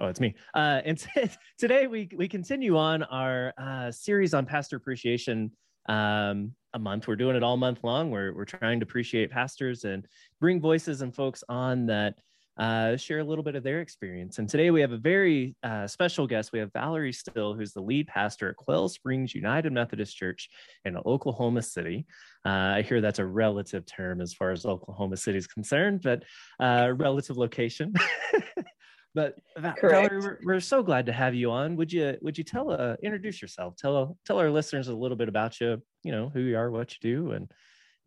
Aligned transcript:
Oh, 0.00 0.06
it's 0.06 0.20
me. 0.20 0.34
Uh, 0.54 0.80
and 0.84 0.98
t- 1.14 1.30
today 1.58 1.86
we 1.86 2.08
we 2.16 2.28
continue 2.28 2.76
on 2.76 3.02
our 3.04 3.52
uh, 3.58 3.90
series 3.90 4.34
on 4.34 4.46
pastor 4.46 4.76
appreciation. 4.76 5.50
Um, 5.88 6.52
a 6.74 6.78
month. 6.78 7.08
We're 7.08 7.16
doing 7.16 7.34
it 7.34 7.42
all 7.42 7.56
month 7.56 7.78
long. 7.82 8.10
We're 8.10 8.34
we're 8.34 8.44
trying 8.44 8.78
to 8.80 8.84
appreciate 8.84 9.30
pastors 9.30 9.84
and 9.84 10.06
bring 10.38 10.60
voices 10.60 11.00
and 11.00 11.14
folks 11.14 11.42
on 11.48 11.86
that 11.86 12.16
uh, 12.58 12.96
share 12.96 13.20
a 13.20 13.24
little 13.24 13.44
bit 13.44 13.54
of 13.54 13.62
their 13.62 13.80
experience. 13.80 14.38
And 14.38 14.48
today 14.48 14.70
we 14.70 14.80
have 14.80 14.92
a 14.92 14.98
very 14.98 15.56
uh, 15.62 15.86
special 15.86 16.26
guest. 16.26 16.52
We 16.52 16.58
have 16.58 16.72
Valerie 16.72 17.12
Steele, 17.12 17.54
who's 17.54 17.72
the 17.72 17.80
lead 17.80 18.08
pastor 18.08 18.50
at 18.50 18.56
Quail 18.56 18.88
Springs 18.88 19.34
United 19.34 19.72
Methodist 19.72 20.16
Church 20.16 20.50
in 20.84 20.96
Oklahoma 20.96 21.62
City. 21.62 22.04
Uh, 22.44 22.74
I 22.76 22.82
hear 22.82 23.00
that's 23.00 23.20
a 23.20 23.26
relative 23.26 23.86
term 23.86 24.20
as 24.20 24.34
far 24.34 24.50
as 24.50 24.66
Oklahoma 24.66 25.16
City 25.16 25.38
is 25.38 25.46
concerned, 25.46 26.00
but 26.02 26.24
uh, 26.60 26.92
relative 26.96 27.38
location. 27.38 27.94
but 29.18 29.34
Valerie, 29.82 30.20
we're, 30.20 30.38
we're, 30.44 30.60
so 30.60 30.82
glad 30.82 31.06
to 31.06 31.12
have 31.12 31.34
you 31.34 31.50
on. 31.50 31.76
Would 31.76 31.92
you 31.92 32.16
would 32.22 32.38
you 32.38 32.44
tell 32.44 32.70
uh, 32.70 32.96
introduce 33.02 33.42
yourself? 33.42 33.74
Tell 33.76 34.16
tell 34.24 34.38
our 34.38 34.50
listeners 34.50 34.88
a 34.88 34.94
little 34.94 35.16
bit 35.16 35.28
about 35.28 35.60
you. 35.60 35.82
You 36.04 36.12
know 36.12 36.30
who 36.32 36.40
you 36.40 36.56
are, 36.56 36.70
what 36.70 36.92
you 36.92 36.98
do, 37.00 37.32
and 37.32 37.50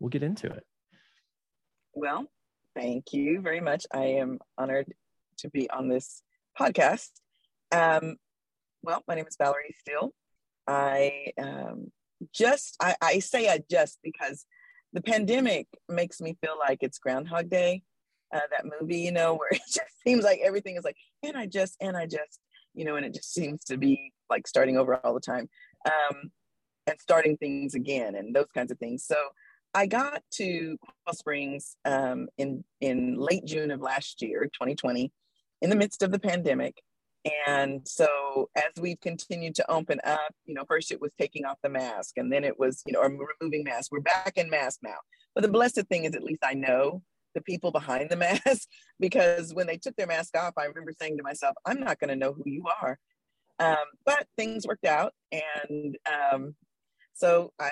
we'll 0.00 0.10
get 0.10 0.22
into 0.22 0.46
it. 0.46 0.64
Well, 1.94 2.28
Thank 2.74 3.12
you 3.12 3.40
very 3.40 3.60
much. 3.60 3.86
I 3.92 4.04
am 4.04 4.38
honored 4.56 4.92
to 5.38 5.50
be 5.50 5.68
on 5.70 5.88
this 5.88 6.22
podcast. 6.58 7.10
Um, 7.70 8.16
well, 8.82 9.02
my 9.06 9.14
name 9.14 9.26
is 9.26 9.36
Valerie 9.36 9.74
Steele. 9.78 10.14
I 10.66 11.32
um, 11.40 11.92
just, 12.34 12.76
I, 12.80 12.96
I 13.02 13.18
say 13.18 13.48
I 13.48 13.62
just 13.70 13.98
because 14.02 14.46
the 14.92 15.02
pandemic 15.02 15.66
makes 15.88 16.20
me 16.20 16.36
feel 16.42 16.54
like 16.58 16.78
it's 16.80 16.98
Groundhog 16.98 17.50
Day. 17.50 17.82
Uh, 18.32 18.40
that 18.50 18.64
movie, 18.80 18.98
you 18.98 19.12
know, 19.12 19.34
where 19.34 19.48
it 19.52 19.60
just 19.66 20.02
seems 20.06 20.24
like 20.24 20.40
everything 20.42 20.76
is 20.76 20.84
like, 20.84 20.96
and 21.22 21.36
I 21.36 21.46
just, 21.46 21.76
and 21.80 21.96
I 21.96 22.06
just, 22.06 22.40
you 22.74 22.84
know, 22.84 22.96
and 22.96 23.04
it 23.04 23.14
just 23.14 23.32
seems 23.32 23.64
to 23.64 23.76
be 23.76 24.12
like 24.30 24.46
starting 24.46 24.78
over 24.78 24.96
all 25.04 25.14
the 25.14 25.20
time 25.20 25.48
um, 25.86 26.30
and 26.86 26.96
starting 27.00 27.36
things 27.36 27.74
again 27.74 28.14
and 28.14 28.34
those 28.34 28.48
kinds 28.54 28.72
of 28.72 28.78
things. 28.78 29.04
So 29.04 29.16
I 29.74 29.86
got 29.86 30.22
to 30.32 30.76
Quail 30.78 31.14
Springs 31.14 31.76
um, 31.84 32.28
in 32.36 32.64
in 32.80 33.16
late 33.16 33.44
June 33.44 33.70
of 33.70 33.80
last 33.80 34.20
year, 34.20 34.44
2020, 34.44 35.10
in 35.62 35.70
the 35.70 35.76
midst 35.76 36.02
of 36.02 36.10
the 36.10 36.18
pandemic. 36.18 36.76
And 37.46 37.86
so 37.86 38.50
as 38.56 38.80
we've 38.80 39.00
continued 39.00 39.54
to 39.54 39.70
open 39.70 40.00
up, 40.04 40.34
you 40.44 40.54
know, 40.54 40.64
first 40.66 40.90
it 40.90 41.00
was 41.00 41.12
taking 41.18 41.44
off 41.44 41.56
the 41.62 41.68
mask, 41.68 42.18
and 42.18 42.32
then 42.32 42.44
it 42.44 42.58
was, 42.58 42.82
you 42.84 42.92
know, 42.92 43.00
or 43.00 43.26
removing 43.40 43.64
masks. 43.64 43.90
We're 43.90 44.00
back 44.00 44.36
in 44.36 44.50
mask 44.50 44.80
now. 44.82 44.96
But 45.34 45.42
the 45.42 45.48
blessed 45.48 45.86
thing 45.88 46.04
is, 46.04 46.14
at 46.14 46.24
least 46.24 46.42
I 46.44 46.54
know 46.54 47.02
the 47.34 47.42
people 47.42 47.70
behind 47.70 48.10
the 48.10 48.16
mask 48.46 48.68
because 49.00 49.54
when 49.54 49.66
they 49.66 49.76
took 49.76 49.96
their 49.96 50.06
mask 50.06 50.36
off, 50.36 50.54
I 50.56 50.64
remember 50.64 50.92
saying 50.98 51.16
to 51.18 51.22
myself, 51.22 51.54
I'm 51.66 51.80
not 51.80 51.98
going 51.98 52.10
to 52.10 52.16
know 52.16 52.32
who 52.32 52.44
you 52.46 52.64
are. 52.82 52.98
Um, 53.58 53.76
but 54.04 54.26
things 54.36 54.66
worked 54.66 54.86
out, 54.86 55.12
and 55.30 55.96
um, 56.10 56.56
so 57.12 57.52
I 57.60 57.70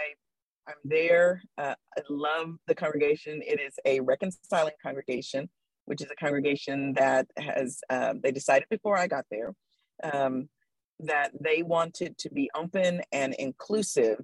I'm 0.70 0.74
there. 0.84 1.42
Uh, 1.58 1.74
I 1.96 2.02
love 2.08 2.56
the 2.66 2.74
congregation. 2.74 3.42
It 3.44 3.60
is 3.60 3.74
a 3.84 4.00
reconciling 4.00 4.74
congregation, 4.82 5.48
which 5.86 6.00
is 6.00 6.10
a 6.10 6.16
congregation 6.16 6.94
that 6.94 7.26
has, 7.36 7.80
uh, 7.90 8.14
they 8.22 8.30
decided 8.30 8.68
before 8.70 8.96
I 8.96 9.06
got 9.06 9.24
there 9.30 9.54
um, 10.04 10.48
that 11.00 11.32
they 11.40 11.62
wanted 11.62 12.16
to 12.18 12.30
be 12.30 12.50
open 12.54 13.02
and 13.10 13.34
inclusive 13.34 14.20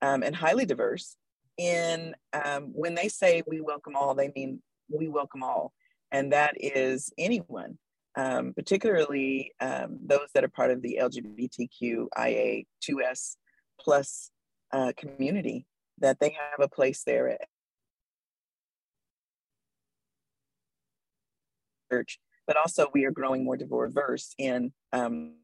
um, 0.00 0.22
and 0.22 0.34
highly 0.34 0.64
diverse. 0.64 1.16
In 1.56 2.14
um, 2.32 2.72
when 2.74 2.94
they 2.94 3.08
say 3.08 3.42
we 3.46 3.60
welcome 3.60 3.96
all, 3.96 4.14
they 4.14 4.32
mean 4.34 4.62
we 4.88 5.08
welcome 5.08 5.42
all. 5.42 5.74
And 6.10 6.32
that 6.32 6.54
is 6.58 7.12
anyone, 7.18 7.78
um, 8.16 8.54
particularly 8.54 9.52
um, 9.60 9.98
those 10.04 10.28
that 10.34 10.44
are 10.44 10.48
part 10.48 10.70
of 10.70 10.80
the 10.82 10.98
LGBTQIA2S 11.00 13.36
plus 13.80 14.30
uh, 14.72 14.92
community 14.96 15.66
that 15.98 16.18
they 16.20 16.30
have 16.30 16.60
a 16.60 16.68
place 16.68 17.02
there 17.04 17.28
at 17.28 17.40
church. 21.90 22.18
But 22.46 22.56
also, 22.56 22.88
we 22.92 23.06
are 23.06 23.10
growing 23.10 23.44
more 23.44 23.56
diverse 23.56 24.34
in. 24.38 24.72
Um, 24.92 25.36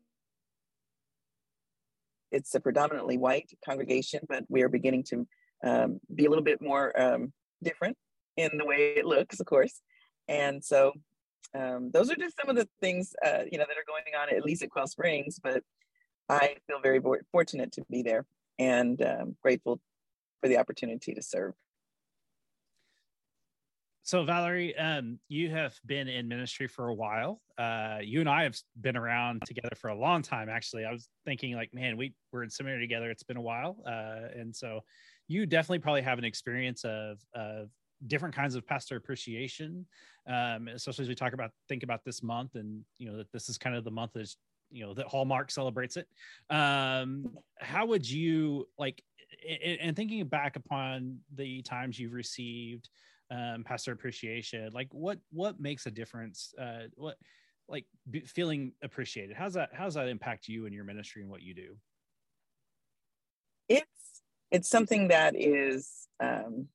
it's 2.30 2.54
a 2.54 2.60
predominantly 2.60 3.18
white 3.18 3.50
congregation, 3.64 4.20
but 4.28 4.44
we 4.48 4.62
are 4.62 4.68
beginning 4.68 5.02
to 5.04 5.26
um, 5.64 6.00
be 6.14 6.26
a 6.26 6.28
little 6.28 6.44
bit 6.44 6.60
more 6.60 6.98
um, 7.00 7.32
different 7.62 7.96
in 8.36 8.50
the 8.56 8.64
way 8.64 8.94
it 8.96 9.04
looks, 9.04 9.40
of 9.40 9.46
course. 9.46 9.80
And 10.28 10.64
so, 10.64 10.92
um, 11.58 11.90
those 11.92 12.10
are 12.10 12.16
just 12.16 12.36
some 12.40 12.48
of 12.48 12.56
the 12.56 12.68
things 12.80 13.12
uh, 13.26 13.42
you 13.50 13.58
know 13.58 13.64
that 13.66 13.76
are 13.76 13.86
going 13.86 14.04
on 14.20 14.34
at 14.34 14.44
least 14.44 14.62
at 14.62 14.70
Quail 14.70 14.86
Springs. 14.86 15.40
But 15.42 15.62
I 16.28 16.56
feel 16.66 16.80
very 16.80 17.00
fortunate 17.32 17.72
to 17.72 17.84
be 17.90 18.02
there 18.02 18.24
and 18.58 19.00
um, 19.02 19.36
grateful 19.42 19.80
for 20.40 20.48
the 20.48 20.58
opportunity 20.58 21.12
to 21.14 21.22
serve. 21.22 21.54
So, 24.02 24.24
Valerie, 24.24 24.76
um, 24.76 25.18
you 25.28 25.50
have 25.50 25.78
been 25.86 26.08
in 26.08 26.26
ministry 26.26 26.66
for 26.66 26.88
a 26.88 26.94
while. 26.94 27.40
Uh, 27.58 27.98
you 28.02 28.20
and 28.20 28.28
I 28.28 28.42
have 28.44 28.56
been 28.80 28.96
around 28.96 29.42
together 29.46 29.76
for 29.76 29.90
a 29.90 29.94
long 29.94 30.22
time. 30.22 30.48
Actually, 30.48 30.84
I 30.84 30.90
was 30.90 31.08
thinking, 31.24 31.54
like, 31.54 31.72
man, 31.74 31.96
we 31.96 32.14
we're 32.32 32.42
in 32.42 32.50
seminary 32.50 32.80
together. 32.80 33.10
It's 33.10 33.22
been 33.22 33.36
a 33.36 33.42
while, 33.42 33.76
uh, 33.86 34.36
and 34.36 34.54
so 34.54 34.80
you 35.30 35.46
definitely 35.46 35.78
probably 35.78 36.02
have 36.02 36.18
an 36.18 36.24
experience 36.24 36.84
of 36.84 37.24
of 37.34 37.70
different 38.08 38.34
kinds 38.34 38.56
of 38.56 38.66
pastor 38.66 38.96
appreciation, 38.96 39.86
um, 40.26 40.66
especially 40.66 41.04
as 41.04 41.08
we 41.08 41.14
talk 41.14 41.34
about 41.34 41.52
think 41.68 41.84
about 41.84 42.04
this 42.04 42.20
month, 42.20 42.56
and 42.56 42.82
you 42.98 43.08
know 43.08 43.16
that 43.16 43.30
this 43.30 43.48
is 43.48 43.56
kind 43.56 43.76
of 43.76 43.84
the 43.84 43.90
month 43.92 44.12
that 44.14 44.34
you 44.72 44.84
know 44.84 44.92
that 44.92 45.06
Hallmark 45.06 45.52
celebrates 45.52 45.96
it. 45.96 46.08
Um, 46.50 47.38
how 47.60 47.86
would 47.86 48.10
you 48.10 48.66
like 48.76 49.04
and 49.80 49.94
thinking 49.94 50.26
back 50.26 50.56
upon 50.56 51.20
the 51.36 51.62
times 51.62 51.98
you've 51.98 52.12
received 52.12 52.88
um, 53.30 53.62
pastor 53.62 53.92
appreciation, 53.92 54.72
like 54.72 54.88
what 54.90 55.20
what 55.30 55.60
makes 55.60 55.86
a 55.86 55.92
difference? 55.92 56.52
Uh, 56.60 56.88
what 56.96 57.16
like 57.68 57.86
feeling 58.26 58.72
appreciated? 58.82 59.36
How's 59.36 59.54
that? 59.54 59.70
How's 59.72 59.94
that 59.94 60.08
impact 60.08 60.48
you 60.48 60.66
and 60.66 60.74
your 60.74 60.82
ministry 60.82 61.22
and 61.22 61.30
what 61.30 61.42
you 61.42 61.54
do? 61.54 61.76
It's 63.68 64.19
it's 64.50 64.68
something 64.68 65.08
that 65.08 65.34
is 65.36 66.08
um, 66.22 66.68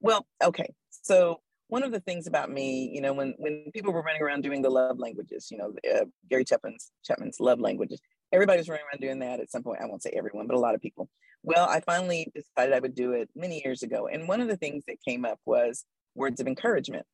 well, 0.00 0.26
okay. 0.42 0.72
So 0.90 1.40
one 1.68 1.82
of 1.82 1.92
the 1.92 2.00
things 2.00 2.26
about 2.26 2.50
me, 2.50 2.90
you 2.92 3.00
know, 3.00 3.12
when 3.12 3.34
when 3.38 3.70
people 3.72 3.92
were 3.92 4.02
running 4.02 4.22
around 4.22 4.42
doing 4.42 4.62
the 4.62 4.70
love 4.70 4.98
languages, 4.98 5.48
you 5.50 5.58
know, 5.58 5.72
uh, 5.92 6.04
Gary 6.28 6.44
Chapman's 6.44 6.92
Chapman's 7.04 7.40
love 7.40 7.58
languages, 7.58 8.00
everybody's 8.32 8.68
running 8.68 8.84
around 8.84 9.00
doing 9.00 9.18
that 9.20 9.40
at 9.40 9.50
some 9.50 9.62
point. 9.62 9.80
I 9.80 9.86
won't 9.86 10.02
say 10.02 10.12
everyone, 10.14 10.46
but 10.46 10.56
a 10.56 10.60
lot 10.60 10.74
of 10.74 10.82
people. 10.82 11.08
Well, 11.42 11.68
I 11.68 11.80
finally 11.80 12.30
decided 12.34 12.74
I 12.74 12.80
would 12.80 12.94
do 12.94 13.12
it 13.12 13.28
many 13.34 13.62
years 13.64 13.82
ago. 13.82 14.06
And 14.06 14.28
one 14.28 14.40
of 14.40 14.48
the 14.48 14.56
things 14.56 14.84
that 14.88 15.02
came 15.06 15.24
up 15.24 15.38
was 15.44 15.84
words 16.14 16.40
of 16.40 16.46
encouragement. 16.46 17.06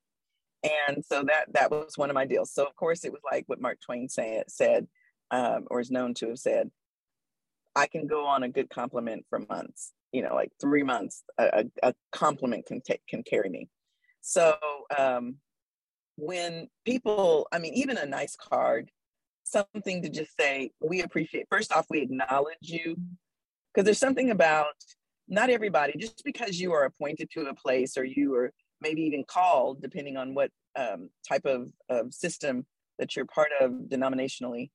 And 0.62 1.04
so 1.04 1.24
that 1.24 1.52
that 1.52 1.70
was 1.70 1.96
one 1.96 2.10
of 2.10 2.14
my 2.14 2.26
deals. 2.26 2.52
So 2.52 2.64
of 2.64 2.74
course 2.76 3.04
it 3.04 3.12
was 3.12 3.22
like 3.30 3.44
what 3.46 3.60
Mark 3.60 3.78
Twain 3.80 4.08
say, 4.08 4.42
said, 4.48 4.86
um, 5.30 5.66
or 5.70 5.80
is 5.80 5.90
known 5.90 6.14
to 6.14 6.28
have 6.28 6.38
said, 6.38 6.70
I 7.76 7.86
can 7.86 8.06
go 8.06 8.26
on 8.26 8.42
a 8.42 8.48
good 8.48 8.70
compliment 8.70 9.24
for 9.28 9.40
months, 9.48 9.92
you 10.12 10.22
know, 10.22 10.34
like 10.34 10.50
three 10.60 10.82
months, 10.82 11.22
a, 11.38 11.64
a 11.82 11.94
compliment 12.12 12.66
can 12.66 12.80
take 12.80 13.06
can 13.06 13.22
carry 13.22 13.48
me. 13.48 13.68
So 14.20 14.56
um, 14.96 15.36
when 16.16 16.68
people, 16.84 17.48
I 17.52 17.58
mean, 17.58 17.74
even 17.74 17.96
a 17.96 18.06
nice 18.06 18.36
card 18.36 18.90
something 19.44 20.02
to 20.02 20.08
just 20.08 20.36
say, 20.38 20.70
we 20.80 21.02
appreciate, 21.02 21.46
first 21.50 21.72
off, 21.72 21.86
we 21.90 22.02
acknowledge 22.02 22.56
you. 22.60 22.96
Because 23.72 23.84
there's 23.84 23.98
something 23.98 24.30
about 24.30 24.74
not 25.28 25.50
everybody, 25.50 25.94
just 25.96 26.24
because 26.24 26.60
you 26.60 26.72
are 26.72 26.84
appointed 26.84 27.30
to 27.32 27.46
a 27.46 27.54
place 27.54 27.96
or 27.96 28.04
you 28.04 28.34
are 28.34 28.52
maybe 28.80 29.02
even 29.02 29.24
called, 29.24 29.80
depending 29.80 30.16
on 30.16 30.34
what 30.34 30.50
um, 30.76 31.10
type 31.28 31.44
of, 31.44 31.70
of 31.88 32.12
system 32.12 32.66
that 32.98 33.14
you're 33.14 33.26
part 33.26 33.50
of 33.60 33.70
denominationally, 33.88 34.70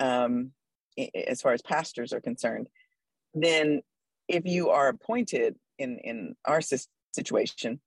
um, 0.00 0.50
as 1.14 1.40
far 1.40 1.52
as 1.52 1.62
pastors 1.62 2.12
are 2.12 2.20
concerned, 2.20 2.68
then 3.34 3.80
if 4.28 4.44
you 4.44 4.70
are 4.70 4.88
appointed 4.88 5.56
in, 5.78 5.98
in 5.98 6.36
our 6.44 6.60
situation, 6.60 7.80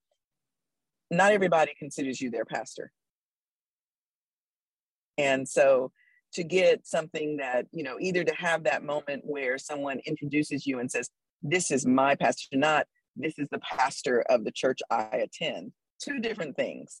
not 1.10 1.32
everybody 1.32 1.72
considers 1.78 2.20
you 2.20 2.30
their 2.30 2.44
pastor. 2.44 2.92
And 5.16 5.48
so 5.48 5.92
to 6.32 6.42
get 6.42 6.86
something 6.86 7.36
that, 7.36 7.66
you 7.72 7.84
know, 7.84 7.96
either 8.00 8.24
to 8.24 8.34
have 8.34 8.64
that 8.64 8.82
moment 8.82 9.22
where 9.24 9.58
someone 9.58 10.00
introduces 10.06 10.66
you 10.66 10.80
and 10.80 10.90
says, 10.90 11.08
This 11.42 11.70
is 11.70 11.86
my 11.86 12.16
pastor, 12.16 12.56
not 12.56 12.86
this 13.16 13.38
is 13.38 13.48
the 13.50 13.60
pastor 13.60 14.22
of 14.28 14.44
the 14.44 14.50
church 14.50 14.80
I 14.90 15.04
attend. 15.12 15.72
Two 16.02 16.18
different 16.18 16.56
things. 16.56 17.00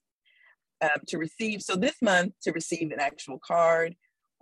Um, 0.80 1.02
to 1.08 1.18
receive, 1.18 1.62
so 1.62 1.76
this 1.76 1.96
month, 2.02 2.34
to 2.42 2.52
receive 2.52 2.90
an 2.90 3.00
actual 3.00 3.40
card 3.44 3.94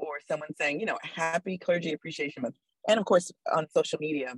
or 0.02 0.18
someone 0.26 0.54
saying, 0.56 0.80
you 0.80 0.86
know, 0.86 0.98
happy 1.02 1.56
clergy 1.56 1.92
appreciation 1.92 2.42
month. 2.42 2.56
And 2.88 2.98
of 2.98 3.06
course, 3.06 3.30
on 3.54 3.66
social 3.70 3.98
media, 4.00 4.34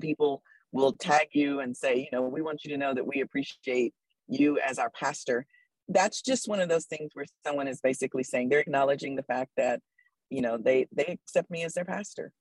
people 0.00 0.42
will 0.72 0.92
tag 0.92 1.28
you 1.32 1.60
and 1.60 1.76
say, 1.76 1.96
you 1.96 2.08
know, 2.12 2.22
we 2.22 2.42
want 2.42 2.64
you 2.64 2.70
to 2.72 2.76
know 2.76 2.92
that 2.92 3.06
we 3.06 3.20
appreciate 3.20 3.94
you 4.26 4.58
as 4.58 4.78
our 4.78 4.90
pastor. 4.90 5.46
That's 5.88 6.20
just 6.20 6.48
one 6.48 6.60
of 6.60 6.68
those 6.68 6.86
things 6.86 7.12
where 7.14 7.24
someone 7.46 7.68
is 7.68 7.80
basically 7.80 8.24
saying 8.24 8.48
they're 8.48 8.58
acknowledging 8.58 9.14
the 9.14 9.22
fact 9.22 9.52
that, 9.56 9.80
you 10.28 10.42
know, 10.42 10.58
they 10.58 10.86
they 10.92 11.06
accept 11.06 11.50
me 11.50 11.64
as 11.64 11.74
their 11.74 11.86
pastor. 11.86 12.32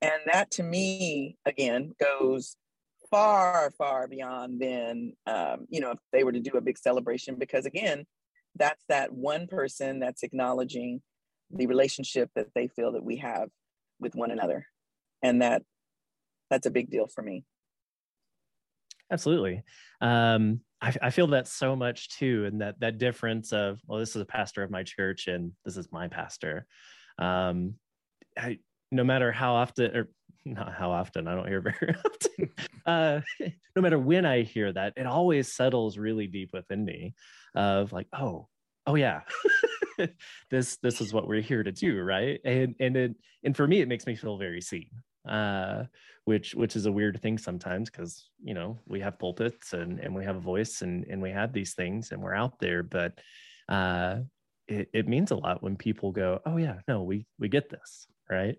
And 0.00 0.22
that 0.32 0.50
to 0.52 0.62
me, 0.62 1.36
again, 1.44 1.92
goes 2.00 2.56
far, 3.10 3.72
far 3.76 4.06
beyond 4.06 4.60
than, 4.60 5.12
um, 5.26 5.66
you 5.68 5.80
know, 5.80 5.90
if 5.90 5.98
they 6.12 6.24
were 6.24 6.32
to 6.32 6.40
do 6.40 6.52
a 6.52 6.60
big 6.60 6.78
celebration, 6.78 7.36
because 7.38 7.66
again, 7.66 8.06
that's 8.56 8.84
that 8.88 9.12
one 9.12 9.46
person 9.46 9.98
that's 9.98 10.22
acknowledging 10.22 11.02
the 11.54 11.66
relationship 11.66 12.30
that 12.34 12.48
they 12.54 12.68
feel 12.68 12.92
that 12.92 13.04
we 13.04 13.16
have 13.16 13.48
with 14.00 14.14
one 14.14 14.30
another. 14.30 14.66
And 15.22 15.42
that 15.42 15.62
that's 16.50 16.66
a 16.66 16.70
big 16.70 16.90
deal 16.90 17.06
for 17.06 17.22
me. 17.22 17.44
Absolutely. 19.10 19.62
Um, 20.00 20.60
I, 20.80 20.94
I, 21.02 21.10
feel 21.10 21.26
that 21.28 21.46
so 21.46 21.76
much 21.76 22.10
too. 22.10 22.46
And 22.46 22.60
that, 22.60 22.80
that 22.80 22.98
difference 22.98 23.52
of, 23.52 23.80
well, 23.86 23.98
this 23.98 24.16
is 24.16 24.22
a 24.22 24.26
pastor 24.26 24.62
of 24.62 24.70
my 24.70 24.82
church 24.82 25.28
and 25.28 25.52
this 25.64 25.76
is 25.76 25.88
my 25.92 26.08
pastor. 26.08 26.66
Um, 27.18 27.74
I, 28.36 28.58
no 28.90 29.04
matter 29.04 29.30
how 29.30 29.54
often, 29.54 29.96
or 29.96 30.08
not 30.44 30.74
how 30.74 30.90
often, 30.90 31.28
I 31.28 31.34
don't 31.34 31.48
hear 31.48 31.60
very 31.60 31.94
often, 32.04 32.50
uh, 32.86 33.20
no 33.76 33.82
matter 33.82 33.98
when 33.98 34.26
I 34.26 34.42
hear 34.42 34.72
that, 34.72 34.94
it 34.96 35.06
always 35.06 35.52
settles 35.52 35.98
really 35.98 36.26
deep 36.26 36.50
within 36.52 36.84
me 36.84 37.14
of 37.54 37.92
like, 37.92 38.08
oh, 38.12 38.48
oh 38.86 38.94
yeah. 38.94 39.20
this 40.50 40.76
this 40.78 41.00
is 41.00 41.12
what 41.12 41.28
we're 41.28 41.40
here 41.40 41.62
to 41.62 41.70
do 41.70 42.02
right 42.02 42.40
and 42.44 42.74
and 42.80 42.96
it, 42.96 43.14
and 43.44 43.56
for 43.56 43.64
me 43.64 43.80
it 43.80 43.86
makes 43.86 44.08
me 44.08 44.16
feel 44.16 44.36
very 44.36 44.60
seen 44.60 44.90
uh, 45.28 45.84
which 46.24 46.54
which 46.54 46.76
is 46.76 46.86
a 46.86 46.92
weird 46.92 47.20
thing 47.20 47.38
sometimes 47.38 47.90
because 47.90 48.28
you 48.42 48.54
know 48.54 48.78
we 48.86 49.00
have 49.00 49.18
pulpits 49.18 49.72
and 49.72 49.98
and 50.00 50.14
we 50.14 50.24
have 50.24 50.36
a 50.36 50.40
voice 50.40 50.82
and 50.82 51.04
and 51.04 51.20
we 51.20 51.30
have 51.30 51.52
these 51.52 51.74
things 51.74 52.12
and 52.12 52.22
we're 52.22 52.34
out 52.34 52.58
there, 52.58 52.82
but 52.82 53.18
uh, 53.68 54.18
it, 54.68 54.88
it 54.92 55.08
means 55.08 55.30
a 55.30 55.36
lot 55.36 55.62
when 55.62 55.76
people 55.76 56.12
go, 56.12 56.40
oh 56.46 56.56
yeah, 56.56 56.76
no, 56.88 57.02
we 57.02 57.26
we 57.38 57.48
get 57.48 57.70
this, 57.70 58.06
right? 58.30 58.56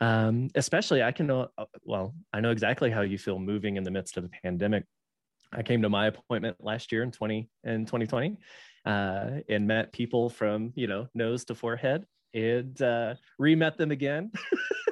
Um, 0.00 0.48
especially 0.54 1.02
I 1.02 1.12
can 1.12 1.26
know 1.26 1.48
uh, 1.56 1.64
well, 1.84 2.14
I 2.32 2.40
know 2.40 2.50
exactly 2.50 2.90
how 2.90 3.02
you 3.02 3.18
feel 3.18 3.38
moving 3.38 3.76
in 3.76 3.84
the 3.84 3.90
midst 3.90 4.16
of 4.16 4.24
a 4.24 4.30
pandemic. 4.42 4.84
I 5.52 5.62
came 5.62 5.82
to 5.82 5.90
my 5.90 6.06
appointment 6.06 6.56
last 6.60 6.92
year 6.92 7.02
in 7.02 7.10
20 7.10 7.48
in 7.64 7.84
2020 7.84 8.38
uh, 8.84 9.30
and 9.48 9.66
met 9.66 9.92
people 9.92 10.28
from 10.28 10.72
you 10.74 10.86
know 10.86 11.06
nose 11.14 11.44
to 11.44 11.54
forehead 11.54 12.06
and 12.34 12.80
uh, 12.80 13.14
re-met 13.38 13.76
them 13.76 13.90
again 13.90 14.32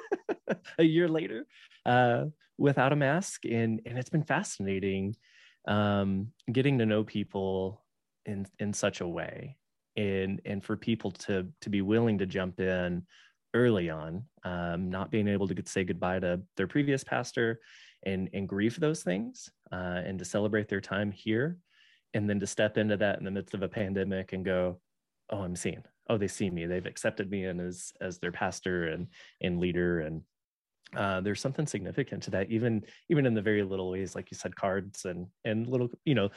a 0.79 0.85
year 0.85 1.09
later 1.09 1.47
uh, 1.87 2.25
without 2.59 2.93
a 2.93 2.97
mask, 2.97 3.45
and 3.47 3.81
and 3.87 3.99
it's 3.99 4.11
been 4.11 4.23
fascinating 4.23 5.17
um, 5.67 6.29
getting 6.53 6.79
to 6.79 6.87
know 6.87 7.05
people 7.05 7.83
in 8.27 8.47
in 8.59 8.73
such 8.73 9.01
a 9.01 9.09
way, 9.09 9.57
and 9.97 10.41
and 10.45 10.65
for 10.65 10.77
people 10.77 11.11
to 11.11 11.47
to 11.61 11.71
be 11.71 11.83
willing 11.83 12.19
to 12.19 12.27
jump 12.27 12.61
in 12.61 13.05
early 13.55 13.91
on, 13.91 14.25
um, 14.45 14.91
not 14.91 15.11
being 15.11 15.27
able 15.27 15.49
to 15.49 15.63
say 15.67 15.83
goodbye 15.83 16.21
to 16.21 16.41
their 16.57 16.67
previous 16.67 17.03
pastor, 17.03 17.61
and 18.05 18.29
and 18.33 18.49
grieve 18.49 18.79
those 18.79 19.03
things, 19.03 19.51
uh, 19.73 20.03
and 20.05 20.19
to 20.19 20.25
celebrate 20.25 20.69
their 20.69 20.81
time 20.81 21.11
here, 21.11 21.59
and 22.15 22.29
then 22.29 22.41
to 22.41 22.47
step 22.47 22.77
into 22.77 22.97
that 22.97 23.19
in 23.19 23.25
the 23.25 23.31
midst 23.31 23.55
of 23.55 23.63
a 23.63 23.69
pandemic 23.69 24.33
and 24.33 24.45
go, 24.45 24.81
oh, 25.31 25.43
I'm 25.43 25.57
seen. 25.57 25.83
Oh, 26.09 26.19
they 26.19 26.29
see 26.29 26.51
me. 26.51 26.67
They've 26.67 26.87
accepted 26.87 27.31
me 27.31 27.45
and 27.45 27.61
as 27.61 27.93
as 28.01 28.19
their 28.19 28.33
pastor 28.33 28.89
and 28.89 29.07
and 29.41 29.61
leader. 29.61 30.01
And 30.01 30.23
uh, 30.97 31.21
there's 31.21 31.41
something 31.41 31.67
significant 31.67 32.25
to 32.25 32.31
that 32.33 32.51
even 32.51 32.85
even 33.09 33.27
in 33.27 33.35
the 33.35 33.43
very 33.43 33.63
little 33.63 33.91
ways 33.91 34.17
like 34.17 34.31
you 34.31 34.37
said 34.37 34.57
cards 34.57 35.05
and 35.05 35.29
and 35.45 35.69
little 35.69 35.89
you 36.05 36.17
know 36.17 36.31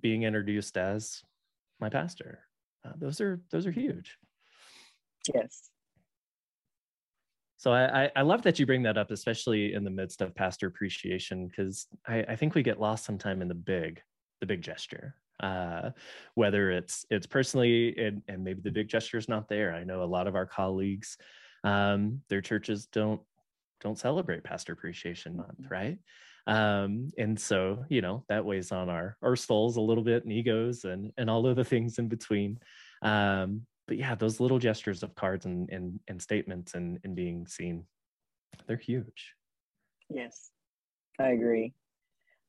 being 0.00 0.22
introduced 0.22 0.76
as 0.76 1.22
my 1.80 1.88
pastor. 1.88 2.40
Uh, 2.84 2.92
those 2.96 3.20
are 3.20 3.40
those 3.50 3.66
are 3.66 3.72
huge. 3.72 4.18
Yes. 5.34 5.70
So 7.56 7.72
I, 7.72 8.10
I 8.16 8.22
love 8.22 8.42
that 8.42 8.58
you 8.58 8.66
bring 8.66 8.82
that 8.82 8.98
up, 8.98 9.12
especially 9.12 9.74
in 9.74 9.84
the 9.84 9.90
midst 9.90 10.20
of 10.20 10.34
pastor 10.34 10.66
appreciation, 10.66 11.46
because 11.46 11.86
I, 12.04 12.24
I 12.30 12.34
think 12.34 12.56
we 12.56 12.64
get 12.64 12.80
lost 12.80 13.04
sometime 13.04 13.40
in 13.40 13.46
the 13.46 13.54
big, 13.54 14.00
the 14.42 14.46
big 14.46 14.60
gesture. 14.60 15.14
Uh, 15.40 15.90
whether 16.34 16.70
it's 16.70 17.06
it's 17.10 17.26
personally 17.26 17.96
and, 17.96 18.22
and 18.28 18.44
maybe 18.44 18.60
the 18.60 18.70
big 18.70 18.88
gesture 18.88 19.16
is 19.16 19.28
not 19.28 19.48
there. 19.48 19.74
I 19.74 19.82
know 19.82 20.02
a 20.02 20.04
lot 20.04 20.26
of 20.26 20.36
our 20.36 20.46
colleagues, 20.46 21.16
um, 21.64 22.20
their 22.28 22.42
churches 22.42 22.86
don't 22.86 23.20
don't 23.80 23.98
celebrate 23.98 24.44
pastor 24.44 24.72
appreciation 24.72 25.36
month 25.36 25.60
mm-hmm. 25.60 25.72
right 25.72 25.98
um, 26.46 27.08
and 27.18 27.38
so 27.38 27.84
you 27.88 28.00
know 28.00 28.24
that 28.28 28.44
weighs 28.44 28.72
on 28.72 28.88
our 28.88 29.16
our 29.22 29.36
souls 29.36 29.76
a 29.76 29.80
little 29.80 30.04
bit 30.04 30.24
and 30.24 30.32
egos 30.32 30.84
and 30.84 31.12
and 31.16 31.28
all 31.28 31.46
of 31.46 31.56
the 31.56 31.64
things 31.64 31.98
in 31.98 32.08
between 32.08 32.58
um, 33.02 33.62
but 33.88 33.96
yeah 33.96 34.14
those 34.14 34.40
little 34.40 34.58
gestures 34.58 35.02
of 35.02 35.14
cards 35.14 35.46
and 35.46 35.68
and, 35.70 35.98
and 36.08 36.20
statements 36.20 36.74
and 36.74 36.98
and 37.04 37.14
being 37.16 37.46
seen 37.46 37.84
they're 38.66 38.76
huge 38.76 39.34
yes 40.08 40.50
i 41.18 41.28
agree 41.28 41.72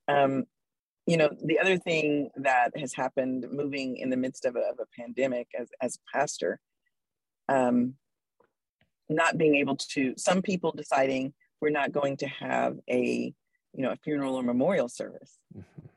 um, 0.07 0.43
you 1.05 1.17
know 1.17 1.29
the 1.43 1.59
other 1.59 1.77
thing 1.77 2.29
that 2.35 2.71
has 2.77 2.93
happened 2.93 3.45
moving 3.51 3.97
in 3.97 4.09
the 4.09 4.17
midst 4.17 4.45
of 4.45 4.55
a, 4.55 4.59
of 4.59 4.79
a 4.79 5.01
pandemic 5.01 5.47
as 5.59 5.69
as 5.81 5.99
pastor 6.13 6.59
um, 7.49 7.95
not 9.09 9.37
being 9.37 9.55
able 9.55 9.75
to 9.75 10.13
some 10.17 10.41
people 10.41 10.71
deciding 10.71 11.33
we're 11.61 11.69
not 11.69 11.91
going 11.91 12.17
to 12.17 12.27
have 12.27 12.77
a 12.89 13.33
you 13.73 13.83
know 13.83 13.91
a 13.91 13.97
funeral 13.97 14.35
or 14.35 14.43
memorial 14.43 14.87
service 14.87 15.37
mm-hmm. 15.55 15.87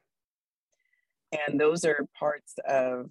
and 1.49 1.61
those 1.61 1.85
are 1.85 2.07
parts 2.19 2.55
of 2.69 3.11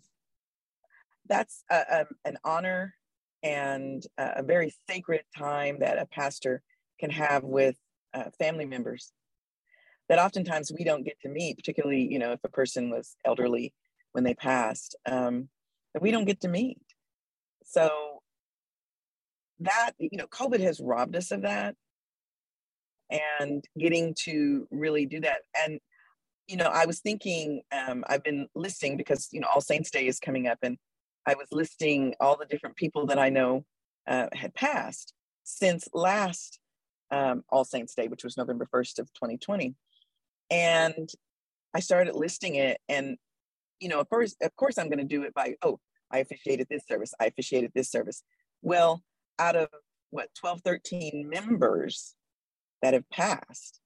that's 1.28 1.64
a, 1.72 1.76
a, 1.76 2.06
an 2.26 2.38
honor 2.44 2.94
and 3.42 4.04
a 4.18 4.42
very 4.42 4.74
sacred 4.90 5.22
time 5.38 5.78
that 5.80 6.00
a 6.00 6.06
pastor 6.08 6.62
can 7.00 7.12
have 7.12 7.44
with 7.44 7.76
uh, 8.14 8.30
family 8.40 8.66
members 8.66 9.12
that 10.10 10.20
oftentimes 10.20 10.72
we 10.78 10.84
don't 10.84 11.04
get 11.04 11.20
to 11.22 11.30
meet 11.30 11.58
particularly 11.58 12.02
you 12.02 12.20
know 12.20 12.32
if 12.32 12.40
a 12.44 12.50
person 12.50 12.90
was 12.90 13.16
elderly 13.26 13.74
when 14.16 14.24
they 14.24 14.34
passed 14.34 14.96
um, 15.06 15.50
that 15.94 16.02
we 16.02 16.10
don't 16.10 16.26
get 16.26 16.40
to 16.42 16.48
meet. 16.48 16.80
So 17.66 18.22
that 19.60 19.92
you 19.98 20.18
know 20.18 20.28
covid 20.28 20.60
has 20.60 20.82
robbed 20.82 21.16
us 21.16 21.32
of 21.32 21.44
that 21.44 21.76
and 23.10 23.64
getting 23.80 24.14
to 24.26 24.68
really 24.72 25.06
do 25.06 25.22
that. 25.22 25.40
And 25.58 25.80
you 26.48 26.58
know 26.58 26.70
i 26.72 26.86
was 26.86 27.00
thinking 27.00 27.64
um, 27.72 28.04
i've 28.08 28.24
been 28.24 28.48
listing 28.54 28.98
because 28.98 29.30
you 29.32 29.40
know 29.40 29.48
all 29.52 29.62
saints 29.62 29.90
day 29.90 30.06
is 30.06 30.20
coming 30.20 30.48
up 30.48 30.60
and 30.62 30.78
i 31.26 31.34
was 31.34 31.48
listing 31.52 32.14
all 32.20 32.38
the 32.38 32.46
different 32.46 32.76
people 32.76 33.08
that 33.08 33.18
i 33.18 33.30
know 33.30 33.66
uh, 34.06 34.28
had 34.32 34.54
passed 34.54 35.16
since 35.44 35.88
last 35.92 36.60
um, 37.10 37.44
all 37.50 37.66
saints 37.66 37.96
day 37.96 38.08
which 38.08 38.24
was 38.24 38.38
november 38.38 38.68
1st 38.72 39.00
of 39.00 39.12
2020 39.14 39.74
and 40.50 41.10
i 41.74 41.80
started 41.80 42.16
listing 42.16 42.56
it 42.56 42.80
and 42.90 43.18
you 43.80 43.90
know 43.90 44.00
of 44.00 44.10
course 44.10 44.36
of 44.42 44.56
course 44.56 44.78
i'm 44.78 44.90
going 44.90 45.00
to 45.00 45.04
do 45.04 45.24
it 45.24 45.34
by 45.34 45.56
oh 45.62 45.80
i 46.12 46.20
officiated 46.20 46.68
this 46.70 46.86
service 46.88 47.14
i 47.20 47.26
officiated 47.26 47.72
this 47.74 47.90
service. 47.90 48.24
Well 48.62 49.04
out 49.38 49.56
of 49.56 49.68
what 50.12 50.30
12 50.36 50.62
13 50.62 51.30
members 51.30 52.16
that 52.82 52.94
have 52.94 53.10
passed 53.10 53.80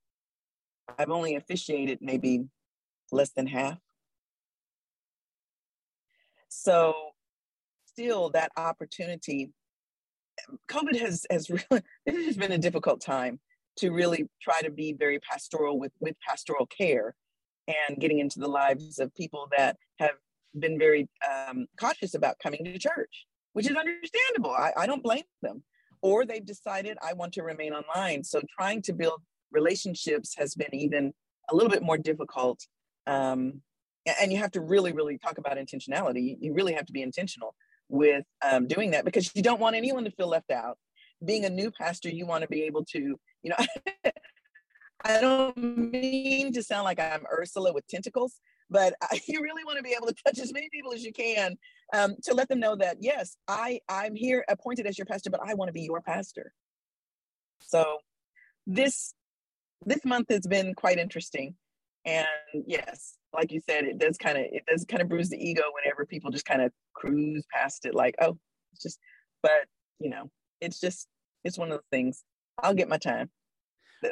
i've 0.98 1.10
only 1.10 1.36
officiated 1.36 2.00
maybe 2.01 2.46
less 3.12 3.32
than 3.32 3.48
half. 3.48 3.78
So 6.50 6.94
still 7.86 8.30
that 8.32 8.51
opportunity 8.58 9.51
covid 10.70 10.98
has 11.00 11.25
has 11.30 11.50
really 11.50 11.84
this 12.06 12.25
has 12.25 12.38
been 12.38 12.51
a 12.51 12.58
difficult 12.58 13.01
time 13.01 13.39
to 13.79 13.91
really 13.91 14.27
try 14.41 14.62
to 14.62 14.71
be 14.71 14.93
very 14.93 15.19
pastoral 15.19 15.79
with 15.79 15.91
with 16.00 16.15
pastoral 16.27 16.65
care 16.65 17.15
and 17.67 18.00
getting 18.00 18.19
into 18.19 18.39
the 18.39 18.48
lives 18.48 19.00
of 19.00 19.13
people 19.15 19.48
that 19.55 19.77
have 20.00 20.15
been 20.57 20.79
very 20.79 21.07
um, 21.29 21.67
cautious 21.79 22.15
about 22.15 22.36
coming 22.41 22.65
to 22.65 22.79
church 22.79 23.27
which 23.53 23.69
is 23.69 23.75
understandable. 23.75 24.51
I, 24.51 24.71
I 24.77 24.86
don't 24.86 25.03
blame 25.03 25.24
them. 25.41 25.63
Or 26.01 26.25
they've 26.25 26.45
decided, 26.45 26.98
I 27.03 27.13
want 27.13 27.33
to 27.33 27.43
remain 27.43 27.74
online. 27.74 28.24
So 28.24 28.41
trying 28.57 28.81
to 28.83 28.93
build 28.93 29.21
relationships 29.51 30.33
has 30.38 30.55
been 30.55 30.74
even 30.74 31.13
a 31.50 31.55
little 31.55 31.69
bit 31.69 31.83
more 31.83 31.98
difficult. 31.98 32.65
Um, 33.05 33.62
and 34.21 34.31
you 34.31 34.38
have 34.38 34.51
to 34.51 34.62
really, 34.62 34.93
really 34.93 35.17
talk 35.17 35.38
about 35.38 35.57
intentionality. 35.57 36.38
You 36.39 36.53
really 36.53 36.74
have 36.74 36.86
to 36.86 36.93
be 36.93 37.01
intentional 37.01 37.53
with 37.89 38.24
um, 38.50 38.67
doing 38.67 38.91
that 38.91 39.03
because 39.03 39.36
you 39.36 39.41
don't 39.41 39.59
want 39.59 39.75
anyone 39.75 40.05
to 40.05 40.12
feel 40.12 40.29
left 40.29 40.51
out. 40.51 40.77
Being 41.25 41.43
a 41.43 41.50
new 41.50 41.69
pastor, 41.69 42.07
you 42.09 42.25
want 42.25 42.43
to 42.43 42.48
be 42.48 42.63
able 42.63 42.86
to, 42.91 43.19
you 43.43 43.51
know, 43.51 43.65
I 45.05 45.22
don't 45.22 45.58
mean 45.58 46.51
to 46.53 46.63
sound 46.63 46.84
like 46.84 47.00
I'm 47.00 47.24
Ursula 47.31 47.74
with 47.74 47.88
tentacles, 47.88 48.39
but 48.69 48.93
you 49.27 49.41
really 49.41 49.63
want 49.63 49.77
to 49.77 49.84
be 49.84 49.96
able 49.96 50.08
to 50.08 50.15
touch 50.25 50.39
as 50.39 50.53
many 50.53 50.69
people 50.72 50.93
as 50.93 51.03
you 51.03 51.13
can 51.13 51.58
um, 51.93 52.15
to 52.24 52.34
let 52.34 52.50
them 52.50 52.60
know 52.60 52.75
that 52.75 52.98
yes, 53.00 53.38
I 53.48 53.79
I'm 53.88 54.15
here 54.15 54.43
appointed 54.50 54.86
as 54.86 54.98
your 54.98 55.05
pastor, 55.05 55.29
but 55.29 55.41
I 55.46 55.53
want 55.53 55.69
to 55.69 55.74
be 55.74 55.81
your 55.81 56.01
pastor. 56.01 56.53
So 57.62 57.98
this 58.67 59.13
this 59.86 60.03
month 60.03 60.27
has 60.29 60.46
been 60.46 60.74
quite 60.74 60.98
interesting, 60.98 61.55
and 62.05 62.27
yes, 62.67 63.15
like 63.34 63.51
you 63.51 63.62
said, 63.62 63.86
it 63.86 63.98
does 63.98 64.17
kind 64.17 64.38
of 64.38 64.46
it 64.51 64.63
does 64.67 64.86
kind 64.86 65.01
of 65.01 65.10
bruise 65.10 65.29
the 65.29 65.38
ego 65.38 65.63
whenever 65.74 66.05
people 66.05 66.31
just 66.31 66.46
kind 66.46 66.62
of 66.62 66.72
cruise 66.93 67.46
past 67.53 67.86
it, 67.86 67.96
like 67.96 68.15
oh, 68.22 68.38
it's 68.74 68.84
just. 68.84 69.00
But 69.41 69.67
you 70.00 70.10
know, 70.10 70.29
it's 70.60 70.79
just 70.79 71.08
it's 71.43 71.58
one 71.58 71.72
of 71.72 71.77
the 71.77 71.84
things. 71.96 72.24
I'll 72.63 72.74
get 72.74 72.89
my 72.89 72.98
time. 72.98 73.30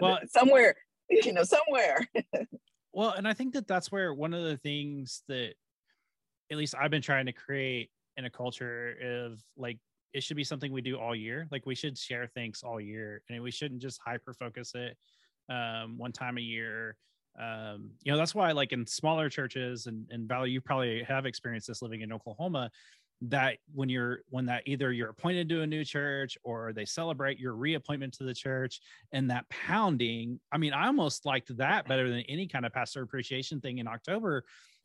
Well, 0.01 0.19
somewhere, 0.27 0.75
you 1.09 1.33
know, 1.33 1.43
somewhere. 1.43 2.07
well, 2.93 3.11
and 3.11 3.27
I 3.27 3.33
think 3.33 3.53
that 3.53 3.67
that's 3.67 3.91
where 3.91 4.13
one 4.13 4.33
of 4.33 4.43
the 4.43 4.57
things 4.57 5.23
that 5.27 5.53
at 6.51 6.57
least 6.57 6.75
I've 6.79 6.91
been 6.91 7.01
trying 7.01 7.25
to 7.25 7.33
create 7.33 7.89
in 8.17 8.25
a 8.25 8.29
culture 8.29 8.95
of 9.03 9.39
like 9.55 9.77
it 10.13 10.23
should 10.23 10.37
be 10.37 10.43
something 10.43 10.71
we 10.71 10.81
do 10.81 10.97
all 10.97 11.15
year. 11.15 11.47
Like 11.51 11.65
we 11.65 11.75
should 11.75 11.97
share 11.97 12.27
things 12.27 12.63
all 12.63 12.81
year, 12.81 13.21
and 13.29 13.41
we 13.41 13.51
shouldn't 13.51 13.81
just 13.81 13.99
hyper 14.03 14.33
focus 14.33 14.73
it 14.75 14.97
um, 15.49 15.97
one 15.97 16.11
time 16.11 16.37
a 16.37 16.41
year. 16.41 16.95
Um, 17.39 17.91
you 18.03 18.11
know, 18.11 18.17
that's 18.17 18.33
why 18.33 18.51
like 18.51 18.73
in 18.73 18.87
smaller 18.87 19.29
churches 19.29 19.85
and 19.85 20.05
and 20.09 20.27
Valerie, 20.27 20.51
you 20.51 20.61
probably 20.61 21.03
have 21.03 21.25
experienced 21.25 21.67
this 21.67 21.81
living 21.81 22.01
in 22.01 22.11
Oklahoma. 22.11 22.71
That 23.21 23.57
when 23.73 23.89
you're 23.89 24.19
when 24.29 24.45
that 24.45 24.63
either 24.67 24.91
you're 24.91 25.09
appointed 25.09 25.49
to 25.49 25.61
a 25.61 25.67
new 25.67 25.83
church 25.83 26.37
or 26.43 26.71
they 26.71 26.85
celebrate 26.85 27.39
your 27.39 27.53
reappointment 27.53 28.13
to 28.15 28.23
the 28.23 28.33
church 28.33 28.79
and 29.11 29.31
that 29.31 29.49
pounding. 29.49 30.39
I 30.51 30.59
mean, 30.59 30.73
I 30.73 30.85
almost 30.85 31.25
liked 31.25 31.55
that 31.57 31.87
better 31.87 32.09
than 32.09 32.21
any 32.29 32.47
kind 32.47 32.65
of 32.65 32.73
pastor 32.73 33.01
appreciation 33.01 33.59
thing 33.59 33.79
in 33.79 33.87
October, 33.87 34.43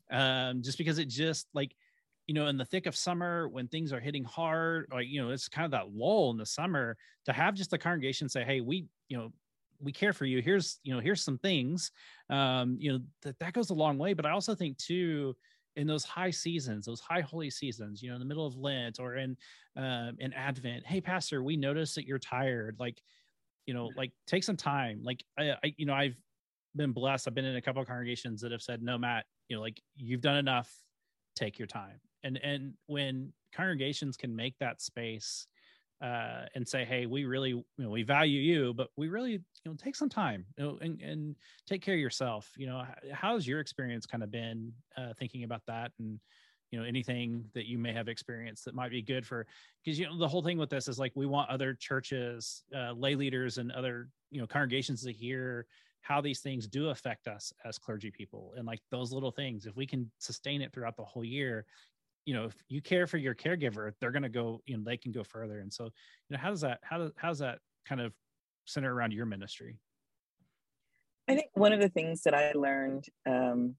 um, 0.09 0.63
just 0.63 0.79
because 0.79 0.97
it 0.97 1.09
just 1.09 1.47
like 1.53 1.75
you 2.27 2.33
know, 2.33 2.47
in 2.47 2.57
the 2.57 2.65
thick 2.65 2.85
of 2.85 2.95
summer 2.95 3.49
when 3.49 3.67
things 3.67 3.91
are 3.91 3.99
hitting 3.99 4.23
hard, 4.23 4.87
like, 4.93 5.07
you 5.07 5.21
know, 5.21 5.31
it's 5.31 5.49
kind 5.49 5.65
of 5.65 5.71
that 5.71 5.93
lull 5.93 6.31
in 6.31 6.37
the 6.37 6.45
summer 6.45 6.97
to 7.25 7.33
have 7.33 7.53
just 7.53 7.71
the 7.71 7.77
congregation 7.77 8.29
say, 8.29 8.43
Hey, 8.43 8.61
we, 8.61 8.85
you 9.09 9.17
know, 9.17 9.33
we 9.81 9.91
care 9.91 10.13
for 10.13 10.25
you. 10.25 10.41
Here's, 10.41 10.79
you 10.83 10.93
know, 10.93 11.01
here's 11.01 11.21
some 11.21 11.37
things, 11.37 11.91
um, 12.29 12.77
you 12.79 12.93
know, 12.93 12.99
that, 13.23 13.37
that 13.39 13.53
goes 13.53 13.69
a 13.69 13.73
long 13.73 13.97
way. 13.97 14.13
But 14.13 14.25
I 14.25 14.31
also 14.31 14.55
think 14.55 14.77
too, 14.77 15.35
in 15.75 15.87
those 15.87 16.03
high 16.03 16.31
seasons, 16.31 16.85
those 16.85 16.99
high 16.99 17.21
holy 17.21 17.49
seasons, 17.49 18.01
you 18.01 18.09
know, 18.09 18.15
in 18.15 18.19
the 18.19 18.25
middle 18.25 18.45
of 18.45 18.55
Lent 18.55 18.99
or 18.99 19.15
in, 19.15 19.35
um, 19.75 20.15
in 20.19 20.33
Advent, 20.33 20.85
Hey, 20.85 21.01
pastor, 21.01 21.43
we 21.43 21.57
notice 21.57 21.95
that 21.95 22.05
you're 22.05 22.19
tired. 22.19 22.75
Like, 22.79 23.01
you 23.65 23.73
know, 23.73 23.89
like 23.95 24.11
take 24.27 24.43
some 24.43 24.57
time. 24.57 25.01
Like 25.03 25.23
I, 25.37 25.51
I 25.63 25.73
you 25.77 25.85
know, 25.85 25.93
I've 25.93 26.15
been 26.75 26.91
blessed. 26.91 27.27
I've 27.27 27.35
been 27.35 27.45
in 27.45 27.55
a 27.55 27.61
couple 27.61 27.81
of 27.81 27.87
congregations 27.87 28.41
that 28.41 28.51
have 28.51 28.61
said, 28.61 28.83
no, 28.83 28.97
Matt, 28.97 29.25
you 29.47 29.55
know, 29.55 29.61
like 29.61 29.81
you've 29.95 30.21
done 30.21 30.37
enough 30.37 30.71
take 31.35 31.57
your 31.57 31.67
time 31.67 31.99
and 32.23 32.37
and 32.43 32.73
when 32.87 33.31
congregations 33.53 34.17
can 34.17 34.35
make 34.35 34.57
that 34.59 34.81
space 34.81 35.47
uh, 36.03 36.47
and 36.53 36.67
say, 36.67 36.83
"Hey, 36.83 37.05
we 37.05 37.23
really, 37.23 37.49
you 37.51 37.65
know, 37.77 37.89
we 37.89 38.03
value 38.03 38.41
you, 38.41 38.73
but 38.73 38.89
we 38.97 39.07
really, 39.07 39.31
you 39.31 39.41
know, 39.65 39.75
take 39.75 39.95
some 39.95 40.09
time, 40.09 40.45
you 40.57 40.63
know, 40.65 40.77
and, 40.81 41.01
and 41.01 41.35
take 41.65 41.81
care 41.81 41.95
of 41.95 41.99
yourself." 42.01 42.51
You 42.57 42.67
know, 42.67 42.83
how's 43.13 43.47
your 43.47 43.61
experience 43.61 44.05
kind 44.05 44.21
of 44.21 44.29
been 44.29 44.73
uh, 44.97 45.13
thinking 45.17 45.45
about 45.45 45.61
that, 45.67 45.93
and 45.99 46.19
you 46.71 46.79
know, 46.79 46.85
anything 46.85 47.45
that 47.53 47.67
you 47.67 47.77
may 47.79 47.93
have 47.93 48.09
experienced 48.09 48.65
that 48.65 48.75
might 48.75 48.91
be 48.91 49.01
good 49.01 49.25
for? 49.25 49.47
Because 49.83 49.97
you 49.97 50.05
know, 50.05 50.17
the 50.17 50.27
whole 50.27 50.43
thing 50.43 50.57
with 50.57 50.69
this 50.69 50.89
is 50.89 50.99
like 50.99 51.13
we 51.15 51.25
want 51.25 51.49
other 51.49 51.73
churches, 51.73 52.63
uh, 52.75 52.91
lay 52.91 53.15
leaders, 53.15 53.57
and 53.57 53.71
other 53.71 54.09
you 54.29 54.41
know 54.41 54.47
congregations 54.47 55.03
to 55.03 55.13
hear 55.13 55.67
how 56.01 56.19
these 56.19 56.41
things 56.41 56.67
do 56.67 56.89
affect 56.89 57.29
us 57.29 57.53
as 57.63 57.79
clergy 57.79 58.11
people, 58.11 58.53
and 58.57 58.67
like 58.67 58.81
those 58.91 59.13
little 59.13 59.31
things. 59.31 59.65
If 59.65 59.77
we 59.77 59.87
can 59.87 60.11
sustain 60.17 60.61
it 60.61 60.73
throughout 60.73 60.97
the 60.97 61.05
whole 61.05 61.23
year, 61.23 61.65
you 62.25 62.33
know 62.33 62.45
if 62.45 62.55
you 62.69 62.81
care 62.81 63.07
for 63.07 63.17
your 63.17 63.35
caregiver 63.35 63.91
they're 63.99 64.11
going 64.11 64.23
to 64.23 64.29
go 64.29 64.61
you 64.65 64.77
know 64.77 64.83
they 64.85 64.97
can 64.97 65.11
go 65.11 65.23
further. 65.23 65.59
And 65.59 65.71
so 65.71 65.85
you 65.85 65.91
know 66.31 66.37
how 66.37 66.49
does 66.49 66.61
that 66.61 66.79
how 66.83 66.97
does 66.97 67.11
how's 67.15 67.39
that 67.39 67.59
kind 67.87 68.01
of 68.01 68.13
center 68.65 68.93
around 68.93 69.11
your 69.11 69.25
ministry? 69.25 69.77
I 71.27 71.35
think 71.35 71.47
one 71.53 71.73
of 71.73 71.79
the 71.79 71.89
things 71.89 72.23
that 72.23 72.33
i 72.33 72.51
learned 72.53 73.05
um, 73.25 73.75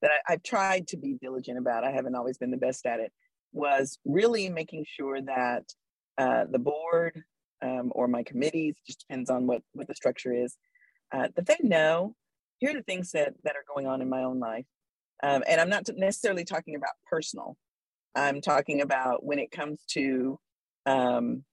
that 0.00 0.10
I, 0.10 0.32
i've 0.32 0.42
tried 0.42 0.88
to 0.88 0.96
be 0.96 1.18
diligent 1.20 1.58
about 1.58 1.84
i 1.84 1.90
haven't 1.90 2.14
always 2.14 2.38
been 2.38 2.50
the 2.50 2.56
best 2.56 2.86
at 2.86 3.00
it 3.00 3.12
was 3.52 3.98
really 4.04 4.48
making 4.48 4.84
sure 4.88 5.20
that 5.20 5.64
uh, 6.16 6.44
the 6.50 6.58
board 6.58 7.22
um, 7.62 7.92
or 7.94 8.08
my 8.08 8.22
committees 8.22 8.76
just 8.86 9.04
depends 9.06 9.30
on 9.30 9.46
what 9.46 9.62
what 9.72 9.86
the 9.86 9.94
structure 9.94 10.32
is 10.32 10.56
uh, 11.12 11.28
that 11.36 11.46
they 11.46 11.56
know 11.62 12.14
here 12.58 12.70
are 12.70 12.74
the 12.74 12.82
things 12.82 13.12
that 13.12 13.34
that 13.44 13.56
are 13.56 13.64
going 13.74 13.86
on 13.86 14.02
in 14.02 14.08
my 14.08 14.24
own 14.24 14.38
life. 14.38 14.66
Um, 15.22 15.42
and 15.48 15.60
i'm 15.60 15.68
not 15.68 15.88
necessarily 15.96 16.44
talking 16.44 16.74
about 16.76 16.92
personal 17.10 17.56
I'm 18.14 18.40
talking 18.40 18.80
about 18.80 19.24
when 19.24 19.38
it 19.38 19.50
comes 19.50 19.80
to, 19.90 20.38
um, 20.86 21.44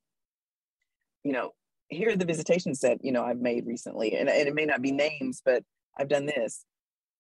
you 1.24 1.31
know, 1.31 1.51
here 1.89 2.09
are 2.09 2.15
the 2.15 2.25
visitations 2.25 2.79
that, 2.79 3.03
you 3.03 3.12
know, 3.12 3.24
I've 3.24 3.39
made 3.39 3.65
recently. 3.65 4.15
And, 4.15 4.29
and 4.29 4.47
it 4.47 4.55
may 4.55 4.65
not 4.65 4.81
be 4.81 4.91
names, 4.91 5.41
but 5.43 5.63
I've 5.97 6.09
done 6.09 6.25
this. 6.25 6.65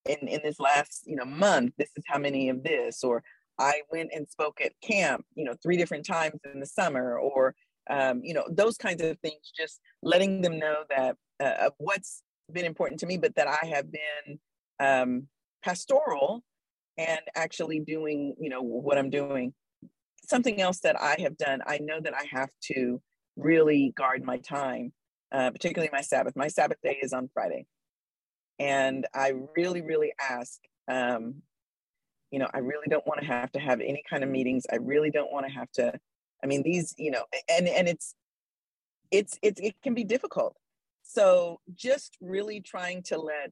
In, 0.05 0.27
in 0.27 0.41
this 0.43 0.59
last, 0.59 1.03
you 1.05 1.15
know, 1.15 1.25
month, 1.25 1.73
this 1.77 1.89
is 1.95 2.03
how 2.07 2.19
many 2.19 2.49
of 2.49 2.63
this, 2.63 3.03
or 3.03 3.23
I 3.57 3.81
went 3.91 4.11
and 4.13 4.27
spoke 4.29 4.61
at 4.61 4.73
camp, 4.83 5.25
you 5.33 5.43
know, 5.43 5.55
three 5.63 5.77
different 5.77 6.05
times 6.05 6.39
in 6.51 6.59
the 6.59 6.65
summer, 6.65 7.17
or 7.17 7.55
um, 7.89 8.21
you 8.23 8.33
know, 8.33 8.45
those 8.49 8.77
kinds 8.77 9.01
of 9.01 9.17
things. 9.19 9.51
Just 9.57 9.79
letting 10.03 10.41
them 10.41 10.59
know 10.59 10.83
that 10.89 11.15
uh, 11.43 11.69
what's 11.77 12.21
been 12.51 12.65
important 12.65 12.99
to 12.99 13.07
me, 13.07 13.17
but 13.17 13.35
that 13.35 13.47
I 13.47 13.65
have 13.65 13.91
been 13.91 14.39
um, 14.79 15.27
pastoral 15.63 16.43
and 16.97 17.19
actually 17.35 17.79
doing 17.79 18.35
you 18.39 18.49
know 18.49 18.61
what 18.61 18.97
i'm 18.97 19.09
doing. 19.09 19.53
Something 20.27 20.59
else 20.59 20.79
that 20.79 20.99
i 20.99 21.15
have 21.19 21.37
done 21.37 21.61
i 21.67 21.77
know 21.77 21.99
that 22.01 22.13
i 22.15 22.25
have 22.31 22.49
to 22.73 23.01
really 23.35 23.93
guard 23.95 24.23
my 24.23 24.37
time 24.37 24.91
uh, 25.31 25.51
particularly 25.51 25.89
my 25.91 26.01
sabbath. 26.01 26.35
My 26.35 26.47
sabbath 26.47 26.77
day 26.81 26.97
is 27.01 27.13
on 27.13 27.29
friday. 27.33 27.65
And 28.59 29.05
i 29.13 29.33
really 29.55 29.81
really 29.81 30.13
ask 30.19 30.59
um, 30.89 31.35
you 32.31 32.39
know 32.39 32.49
i 32.53 32.59
really 32.59 32.87
don't 32.89 33.05
want 33.05 33.19
to 33.19 33.25
have 33.27 33.51
to 33.51 33.59
have 33.59 33.81
any 33.81 34.03
kind 34.09 34.23
of 34.23 34.29
meetings. 34.29 34.65
I 34.71 34.77
really 34.77 35.11
don't 35.11 35.31
want 35.31 35.45
to 35.45 35.51
have 35.51 35.71
to 35.73 35.93
i 36.43 36.47
mean 36.47 36.63
these 36.63 36.93
you 36.97 37.11
know 37.11 37.23
and 37.49 37.67
and 37.67 37.87
it's 37.87 38.13
it's 39.11 39.37
it's 39.41 39.59
it 39.61 39.75
can 39.83 39.93
be 39.93 40.03
difficult. 40.03 40.55
So 41.03 41.59
just 41.75 42.17
really 42.19 42.61
trying 42.61 43.03
to 43.03 43.17
let 43.17 43.51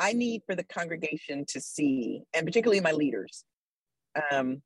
I 0.00 0.14
need 0.14 0.42
for 0.46 0.54
the 0.54 0.64
congregation 0.64 1.44
to 1.48 1.60
see, 1.60 2.22
and 2.32 2.46
particularly 2.46 2.80
my 2.80 2.92
leaders. 2.92 3.44
Um, 4.32 4.62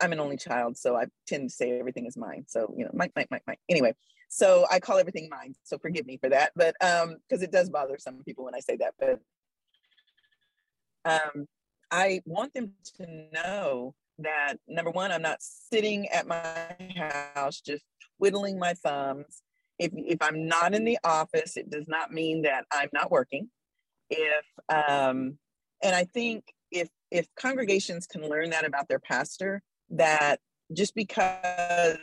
I'm 0.00 0.12
an 0.12 0.20
only 0.20 0.36
child, 0.36 0.78
so 0.78 0.96
I 0.96 1.06
tend 1.26 1.50
to 1.50 1.54
say 1.54 1.78
everything 1.78 2.06
is 2.06 2.16
mine. 2.16 2.44
So, 2.46 2.72
you 2.78 2.84
know, 2.84 2.90
Mike, 2.94 3.12
Mike, 3.16 3.26
Mike, 3.32 3.42
Mike. 3.48 3.58
Anyway, 3.68 3.94
so 4.28 4.64
I 4.70 4.78
call 4.78 4.98
everything 4.98 5.28
mine. 5.28 5.54
So 5.64 5.76
forgive 5.76 6.06
me 6.06 6.18
for 6.18 6.30
that. 6.30 6.52
But 6.54 6.76
um, 6.82 7.16
because 7.28 7.42
it 7.42 7.50
does 7.50 7.68
bother 7.68 7.96
some 7.98 8.22
people 8.24 8.44
when 8.44 8.54
I 8.54 8.60
say 8.60 8.76
that. 8.76 8.94
But 8.98 9.18
um, 11.04 11.46
I 11.90 12.22
want 12.24 12.54
them 12.54 12.72
to 12.98 13.06
know 13.34 13.94
that 14.20 14.54
number 14.68 14.92
one, 14.92 15.10
I'm 15.10 15.22
not 15.22 15.38
sitting 15.40 16.08
at 16.10 16.28
my 16.28 16.76
house 17.34 17.60
just 17.60 17.84
twiddling 18.18 18.58
my 18.58 18.74
thumbs. 18.74 19.42
If 19.80 19.90
if 19.94 20.22
I'm 20.22 20.46
not 20.46 20.74
in 20.74 20.84
the 20.84 20.98
office, 21.02 21.56
it 21.56 21.70
does 21.70 21.88
not 21.88 22.12
mean 22.12 22.42
that 22.42 22.66
I'm 22.70 22.90
not 22.92 23.10
working 23.10 23.50
if 24.10 24.44
um, 24.68 25.38
and 25.82 25.94
i 25.94 26.04
think 26.04 26.44
if 26.70 26.88
if 27.10 27.26
congregations 27.36 28.06
can 28.06 28.28
learn 28.28 28.50
that 28.50 28.66
about 28.66 28.88
their 28.88 28.98
pastor 28.98 29.62
that 29.90 30.40
just 30.72 30.94
because 30.94 31.98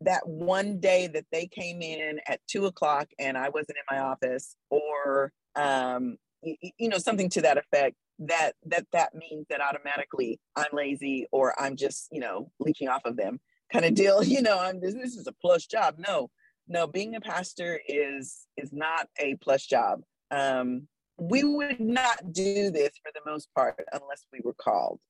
that 0.00 0.26
one 0.26 0.80
day 0.80 1.06
that 1.06 1.26
they 1.30 1.46
came 1.46 1.82
in 1.82 2.18
at 2.26 2.40
two 2.48 2.66
o'clock 2.66 3.08
and 3.18 3.36
i 3.36 3.48
wasn't 3.48 3.76
in 3.76 3.96
my 3.96 4.02
office 4.02 4.56
or 4.70 5.32
um, 5.56 6.16
you, 6.42 6.56
you 6.78 6.88
know 6.88 6.98
something 6.98 7.28
to 7.28 7.42
that 7.42 7.58
effect 7.58 7.96
that 8.18 8.52
that 8.66 8.86
that 8.92 9.14
means 9.14 9.46
that 9.48 9.60
automatically 9.60 10.38
i'm 10.56 10.66
lazy 10.72 11.26
or 11.32 11.58
i'm 11.60 11.76
just 11.76 12.08
you 12.12 12.20
know 12.20 12.50
leeching 12.60 12.88
off 12.88 13.02
of 13.04 13.16
them 13.16 13.40
kind 13.72 13.84
of 13.84 13.94
deal 13.94 14.22
you 14.24 14.42
know 14.42 14.58
i'm 14.58 14.80
this, 14.80 14.94
this 14.94 15.16
is 15.16 15.26
a 15.26 15.32
plus 15.32 15.66
job. 15.66 15.96
No 15.98 16.30
no 16.68 16.86
being 16.86 17.16
a 17.16 17.20
pastor 17.20 17.80
is 17.88 18.46
is 18.56 18.72
not 18.72 19.08
a 19.18 19.34
plus 19.36 19.66
job 19.66 20.00
um, 20.30 20.86
we 21.18 21.44
would 21.44 21.80
not 21.80 22.32
do 22.32 22.70
this 22.70 22.92
for 23.02 23.12
the 23.14 23.20
most 23.30 23.48
part 23.54 23.84
unless 23.92 24.24
we 24.32 24.40
were 24.42 24.54
called. 24.54 25.00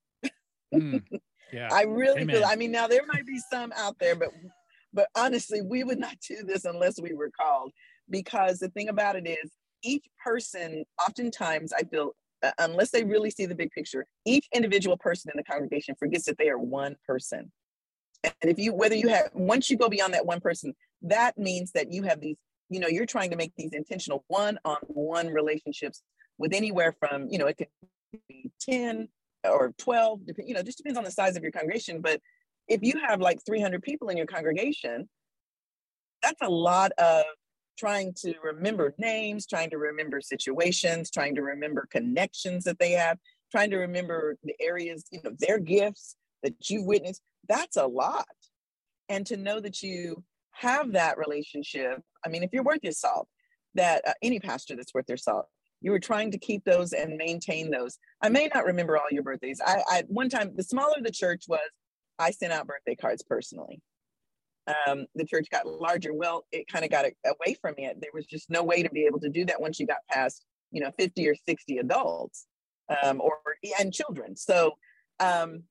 mm, 0.75 1.03
yeah. 1.53 1.69
I 1.73 1.83
really 1.83 2.23
Amen. 2.23 2.37
feel. 2.37 2.45
I 2.47 2.57
mean, 2.57 2.73
now 2.73 2.87
there 2.87 3.07
might 3.07 3.27
be 3.27 3.41
some 3.51 3.73
out 3.77 3.97
there, 4.01 4.17
but 4.17 4.31
but 4.93 5.09
honestly, 5.17 5.63
we 5.63 5.85
would 5.85 5.99
not 5.99 6.17
do 6.27 6.43
this 6.45 6.65
unless 6.65 7.01
we 7.01 7.15
were 7.15 7.31
called. 7.31 7.73
Because 8.09 8.59
the 8.59 8.69
thing 8.71 8.89
about 8.89 9.15
it 9.15 9.29
is, 9.29 9.53
each 9.83 10.05
person, 10.23 10.85
oftentimes, 10.99 11.73
I 11.73 11.85
feel 11.85 12.15
uh, 12.43 12.53
unless 12.59 12.91
they 12.91 13.05
really 13.05 13.31
see 13.31 13.47
the 13.47 13.55
big 13.55 13.71
picture, 13.71 14.07
each 14.25 14.49
individual 14.55 14.97
person 14.97 15.31
in 15.33 15.37
the 15.37 15.45
congregation 15.45 15.95
forgets 15.99 16.25
that 16.25 16.39
they 16.39 16.49
are 16.49 16.59
one 16.59 16.97
person. 17.07 17.53
And 18.25 18.51
if 18.51 18.59
you, 18.59 18.75
whether 18.75 18.95
you 18.95 19.09
have, 19.09 19.31
once 19.35 19.71
you 19.71 19.77
go 19.77 19.89
beyond 19.89 20.15
that 20.15 20.27
one 20.27 20.41
person, 20.41 20.75
that 21.03 21.39
means 21.39 21.73
that 21.73 21.93
you 21.93 22.03
have 22.03 22.21
these, 22.21 22.37
you 22.71 22.81
know, 22.81 22.89
you're 22.89 23.07
trying 23.07 23.31
to 23.31 23.37
make 23.37 23.53
these 23.57 23.73
intentional 23.73 24.25
one 24.29 24.59
on 24.65 24.79
one 24.87 25.29
relationships 25.29 26.03
with 26.39 26.55
anywhere 26.55 26.95
from, 26.99 27.29
you 27.29 27.39
know, 27.39 27.47
it 27.47 27.59
could 27.59 27.69
be 28.29 28.51
10 28.63 29.09
or 29.45 29.75
12, 29.77 30.21
you 30.47 30.55
know, 30.55 30.63
just 30.63 30.79
depends 30.79 30.97
on 30.97 31.05
the 31.05 31.11
size 31.11 31.37
of 31.37 31.43
your 31.43 31.53
congregation. 31.53 32.01
But 32.01 32.21
if 32.69 32.83
you 32.83 32.95
have 33.07 33.21
like 33.21 33.41
300 33.45 33.83
people 33.83 34.09
in 34.09 34.17
your 34.17 34.27
congregation, 34.27 35.09
that's 36.23 36.41
a 36.43 36.49
lot 36.49 36.93
of 36.93 37.25
trying 37.79 38.13
to 38.15 38.35
remember 38.43 38.95
names, 38.99 39.47
trying 39.47 39.71
to 39.71 39.79
remember 39.79 40.21
situations, 40.21 41.11
trying 41.11 41.35
to 41.35 41.43
remember 41.43 41.89
connections 41.91 42.65
that 42.65 42.79
they 42.79 42.93
have, 42.93 43.19
trying 43.51 43.71
to 43.71 43.79
remember 43.79 44.37
the 44.45 44.55
areas, 44.61 45.07
you 45.11 45.21
know, 45.25 45.33
their 45.39 45.59
gifts 45.59 46.17
that 46.43 46.55
you've 46.69 46.87
witnessed. 46.87 47.23
That's 47.49 47.77
a 47.77 47.87
lot. 47.87 48.27
And 49.09 49.27
to 49.27 49.37
know 49.37 49.61
that 49.61 49.83
you 49.83 50.23
have 50.53 50.93
that 50.93 51.19
relationship, 51.19 52.01
I 52.25 52.29
mean, 52.29 52.43
if 52.43 52.51
you're 52.53 52.63
worth 52.63 52.81
your 52.83 52.93
salt, 52.93 53.29
that 53.75 54.07
uh, 54.07 54.13
any 54.23 54.41
pastor 54.41 54.77
that's 54.77 54.95
worth 54.95 55.07
their 55.07 55.17
salt, 55.17 55.47
you 55.81 55.91
were 55.91 56.01
trying 56.01 56.31
to 56.33 56.39
keep 56.39 56.65
those 56.65 56.93
and 56.93 57.17
maintain 57.17 57.71
those. 57.71 57.99
I 58.23 58.29
may 58.29 58.51
not 58.55 58.65
remember 58.65 58.99
all 58.99 59.07
your 59.11 59.23
birthdays. 59.23 59.61
I, 59.65 59.83
I 59.89 60.05
one 60.09 60.29
time, 60.29 60.53
the 60.55 60.63
smaller 60.63 60.97
the 61.03 61.11
church 61.11 61.45
was, 61.49 61.61
I 62.19 62.31
sent 62.33 62.53
out 62.53 62.67
birthday 62.67 62.95
cards 62.95 63.23
personally. 63.23 63.81
Um, 64.87 65.07
the 65.15 65.25
church 65.25 65.49
got 65.51 65.67
larger. 65.67 66.13
Well, 66.13 66.45
it 66.53 66.69
kind 66.69 66.85
of 66.85 66.91
got 66.91 67.07
away 67.25 67.57
from 67.61 67.75
it. 67.79 67.97
There 68.01 68.11
was 68.13 68.27
just 68.27 68.51
no 68.51 68.63
way 68.63 68.83
to 68.83 68.91
be 68.91 69.05
able 69.07 69.21
to 69.21 69.31
do 69.31 69.45
that 69.47 69.61
once 69.61 69.81
you 69.81 69.87
got 69.87 69.99
past, 70.11 70.45
you 70.71 70.83
know, 70.83 70.91
50 70.99 71.27
or 71.29 71.35
60 71.35 71.79
adults 71.79 72.47
um, 73.03 73.21
or 73.21 73.39
and 73.79 73.93
children. 73.93 74.37
So 74.37 74.73
um, 75.19 75.63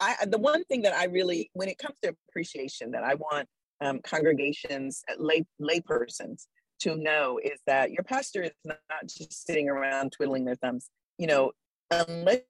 I, 0.00 0.16
the 0.26 0.38
one 0.38 0.64
thing 0.64 0.82
that 0.82 0.94
I 0.94 1.04
really, 1.04 1.50
when 1.52 1.68
it 1.68 1.78
comes 1.78 1.96
to 2.02 2.14
appreciation, 2.28 2.92
that 2.92 3.04
I 3.04 3.14
want 3.14 3.48
um, 3.82 4.00
congregations, 4.04 5.02
uh, 5.10 5.14
lay 5.18 5.44
laypersons 5.60 6.46
to 6.80 6.96
know 6.96 7.38
is 7.42 7.60
that 7.66 7.90
your 7.90 8.02
pastor 8.04 8.42
is 8.42 8.52
not 8.64 8.78
just 9.06 9.46
sitting 9.46 9.68
around 9.68 10.12
twiddling 10.12 10.44
their 10.44 10.56
thumbs. 10.56 10.88
You 11.18 11.26
know, 11.26 11.52
unless 11.90 12.42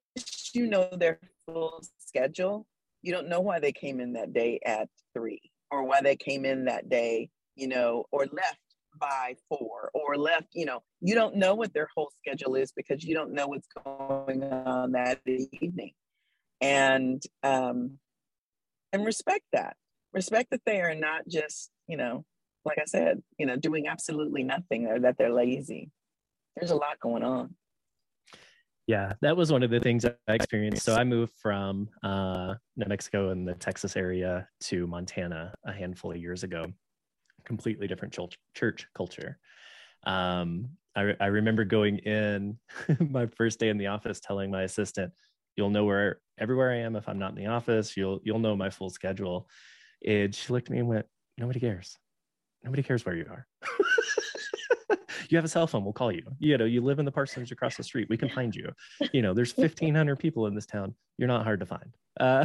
you 0.55 0.67
know 0.67 0.89
their 0.93 1.19
full 1.47 1.83
schedule, 1.99 2.67
you 3.03 3.13
don't 3.13 3.29
know 3.29 3.41
why 3.41 3.61
they 3.61 3.73
came 3.73 4.01
in 4.01 4.13
that 4.15 4.33
day 4.33 4.61
at 4.65 4.89
three 5.15 5.41
or 5.71 5.85
why 5.85 6.01
they 6.03 6.17
came 6.17 6.45
in 6.45 6.67
that 6.67 6.89
day, 6.89 7.31
you 7.57 7.67
know, 7.67 8.05
or 8.13 8.27
left 8.27 8.59
by 9.01 9.35
four 9.49 9.91
or 9.95 10.17
left, 10.17 10.49
you 10.53 10.67
know, 10.67 10.83
you 11.01 11.15
don't 11.15 11.35
know 11.37 11.55
what 11.55 11.73
their 11.73 11.89
whole 11.95 12.13
schedule 12.19 12.55
is 12.55 12.73
because 12.73 13.03
you 13.03 13.15
don't 13.15 13.33
know 13.33 13.47
what's 13.47 13.69
going 13.85 14.45
on 14.45 14.93
that 14.93 15.21
evening. 15.27 15.93
And 16.61 17.23
um 17.43 17.99
and 18.93 19.05
respect 19.05 19.45
that. 19.53 19.77
Respect 20.13 20.51
that 20.51 20.63
they 20.67 20.81
are 20.81 20.95
not 20.95 21.27
just, 21.27 21.71
you 21.87 21.97
know, 21.97 22.25
like 22.65 22.79
I 22.79 22.85
said, 22.85 23.23
you 23.39 23.47
know, 23.47 23.57
doing 23.57 23.87
absolutely 23.89 24.43
nothing 24.43 24.87
or 24.87 25.01
that 25.01 25.17
they're 25.19 25.33
lazy. 25.33 25.91
There's 26.57 26.71
a 26.71 26.77
lot 26.77 27.01
going 27.01 27.23
on. 27.23 27.55
Yeah, 28.87 29.13
that 29.23 29.37
was 29.37 29.53
one 29.53 29.63
of 29.63 29.71
the 29.71 29.81
things 29.81 30.05
I 30.05 30.35
experienced. 30.35 30.85
So 30.85 30.95
I 30.95 31.05
moved 31.05 31.33
from 31.41 31.89
uh, 32.03 32.55
New 32.77 32.87
Mexico 32.89 33.31
and 33.31 33.47
the 33.47 33.55
Texas 33.55 33.97
area 33.97 34.49
to 34.63 34.87
Montana 34.87 35.55
a 35.65 35.73
handful 35.73 36.11
of 36.11 36.17
years 36.19 36.43
ago. 36.43 36.67
Completely 37.45 37.87
different 37.87 38.13
church, 38.13 38.37
church 38.55 38.87
culture. 38.95 39.39
Um, 40.05 40.71
I, 40.97 41.15
I 41.21 41.27
remember 41.27 41.65
going 41.65 41.99
in 41.99 42.59
my 43.01 43.27
first 43.27 43.61
day 43.61 43.69
in 43.69 43.79
the 43.79 43.87
office, 43.87 44.21
telling 44.21 44.51
my 44.51 44.63
assistant, 44.63 45.13
"You'll 45.57 45.71
know 45.71 45.85
where 45.85 46.21
everywhere 46.39 46.73
I 46.73 46.79
am 46.79 46.97
if 46.97 47.09
I'm 47.09 47.19
not 47.19 47.31
in 47.31 47.37
the 47.37 47.47
office. 47.47 47.97
You'll 47.97 48.21
you'll 48.25 48.41
know 48.41 48.57
my 48.57 48.71
full 48.71 48.91
schedule." 48.91 49.49
And 50.07 50.35
she 50.35 50.53
looked 50.53 50.69
at 50.69 50.73
me 50.73 50.79
and 50.79 50.89
went, 50.89 51.07
"Nobody 51.39 51.61
cares. 51.61 51.99
Nobody 52.65 52.83
cares 52.83 53.05
where 53.05 53.15
you 53.15 53.27
are." 53.29 53.47
you 55.29 55.37
have 55.37 55.45
a 55.45 55.49
cell 55.49 55.67
phone. 55.67 55.85
We'll 55.85 55.93
call 55.93 56.13
you. 56.13 56.25
You 56.39 56.59
know 56.59 56.65
you 56.65 56.81
live 56.81 56.99
in 56.99 57.05
the 57.05 57.13
parsonage 57.13 57.53
across 57.53 57.77
the 57.77 57.83
street. 57.83 58.09
We 58.09 58.17
can 58.17 58.29
find 58.29 58.55
you. 58.55 58.71
You 59.13 59.23
know 59.23 59.35
there's 59.35 59.57
1500 59.57 60.17
people 60.17 60.47
in 60.47 60.55
this 60.55 60.67
town. 60.67 60.95
You're 61.19 61.29
not 61.29 61.45
hard 61.45 61.61
to 61.61 61.67
find. 61.67 61.95
Uh, 62.19 62.45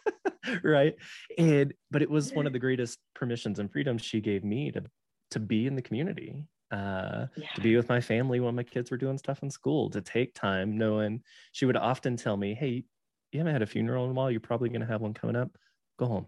right? 0.62 0.94
And 1.38 1.74
but 1.90 2.02
it 2.02 2.10
was 2.10 2.32
one 2.32 2.46
of 2.46 2.52
the 2.52 2.58
greatest 2.58 2.98
permissions 3.14 3.58
and 3.58 3.70
freedoms 3.70 4.02
she 4.02 4.20
gave 4.20 4.44
me 4.44 4.70
to 4.72 4.84
to 5.32 5.40
be 5.40 5.66
in 5.66 5.74
the 5.74 5.82
community 5.82 6.44
uh, 6.70 7.26
yeah. 7.36 7.48
to 7.54 7.60
be 7.60 7.74
with 7.74 7.88
my 7.88 8.00
family 8.00 8.38
when 8.38 8.54
my 8.54 8.62
kids 8.62 8.90
were 8.90 8.98
doing 8.98 9.16
stuff 9.16 9.42
in 9.42 9.50
school 9.50 9.88
to 9.90 10.00
take 10.00 10.34
time 10.34 10.76
knowing 10.76 11.22
she 11.52 11.64
would 11.64 11.76
often 11.76 12.16
tell 12.16 12.36
me 12.36 12.54
hey 12.54 12.84
you 13.32 13.38
haven't 13.38 13.54
had 13.54 13.62
a 13.62 13.66
funeral 13.66 14.04
in 14.04 14.10
a 14.10 14.14
while. 14.14 14.30
You're 14.30 14.40
probably 14.40 14.68
going 14.68 14.82
to 14.82 14.86
have 14.86 15.00
one 15.00 15.14
coming 15.14 15.36
up. 15.36 15.50
Go 15.98 16.06
home 16.06 16.26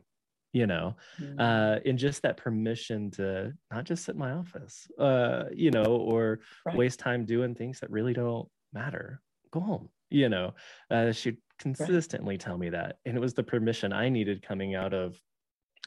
you 0.54 0.66
know 0.66 0.96
mm-hmm. 1.20 1.38
uh 1.38 1.76
and 1.84 1.98
just 1.98 2.22
that 2.22 2.38
permission 2.38 3.10
to 3.10 3.52
not 3.70 3.84
just 3.84 4.04
sit 4.04 4.14
in 4.14 4.18
my 4.18 4.30
office 4.30 4.86
uh 4.98 5.44
you 5.52 5.70
know 5.70 5.84
or 5.84 6.40
right. 6.64 6.76
waste 6.76 7.00
time 7.00 7.26
doing 7.26 7.54
things 7.54 7.80
that 7.80 7.90
really 7.90 8.14
don't 8.14 8.48
matter 8.72 9.20
go 9.50 9.60
home 9.60 9.88
you 10.08 10.28
know 10.28 10.54
uh 10.90 11.12
she'd 11.12 11.36
consistently 11.58 12.34
right. 12.34 12.40
tell 12.40 12.56
me 12.56 12.70
that 12.70 12.98
and 13.04 13.16
it 13.16 13.20
was 13.20 13.34
the 13.34 13.42
permission 13.42 13.92
i 13.92 14.08
needed 14.08 14.46
coming 14.46 14.74
out 14.74 14.94
of 14.94 15.20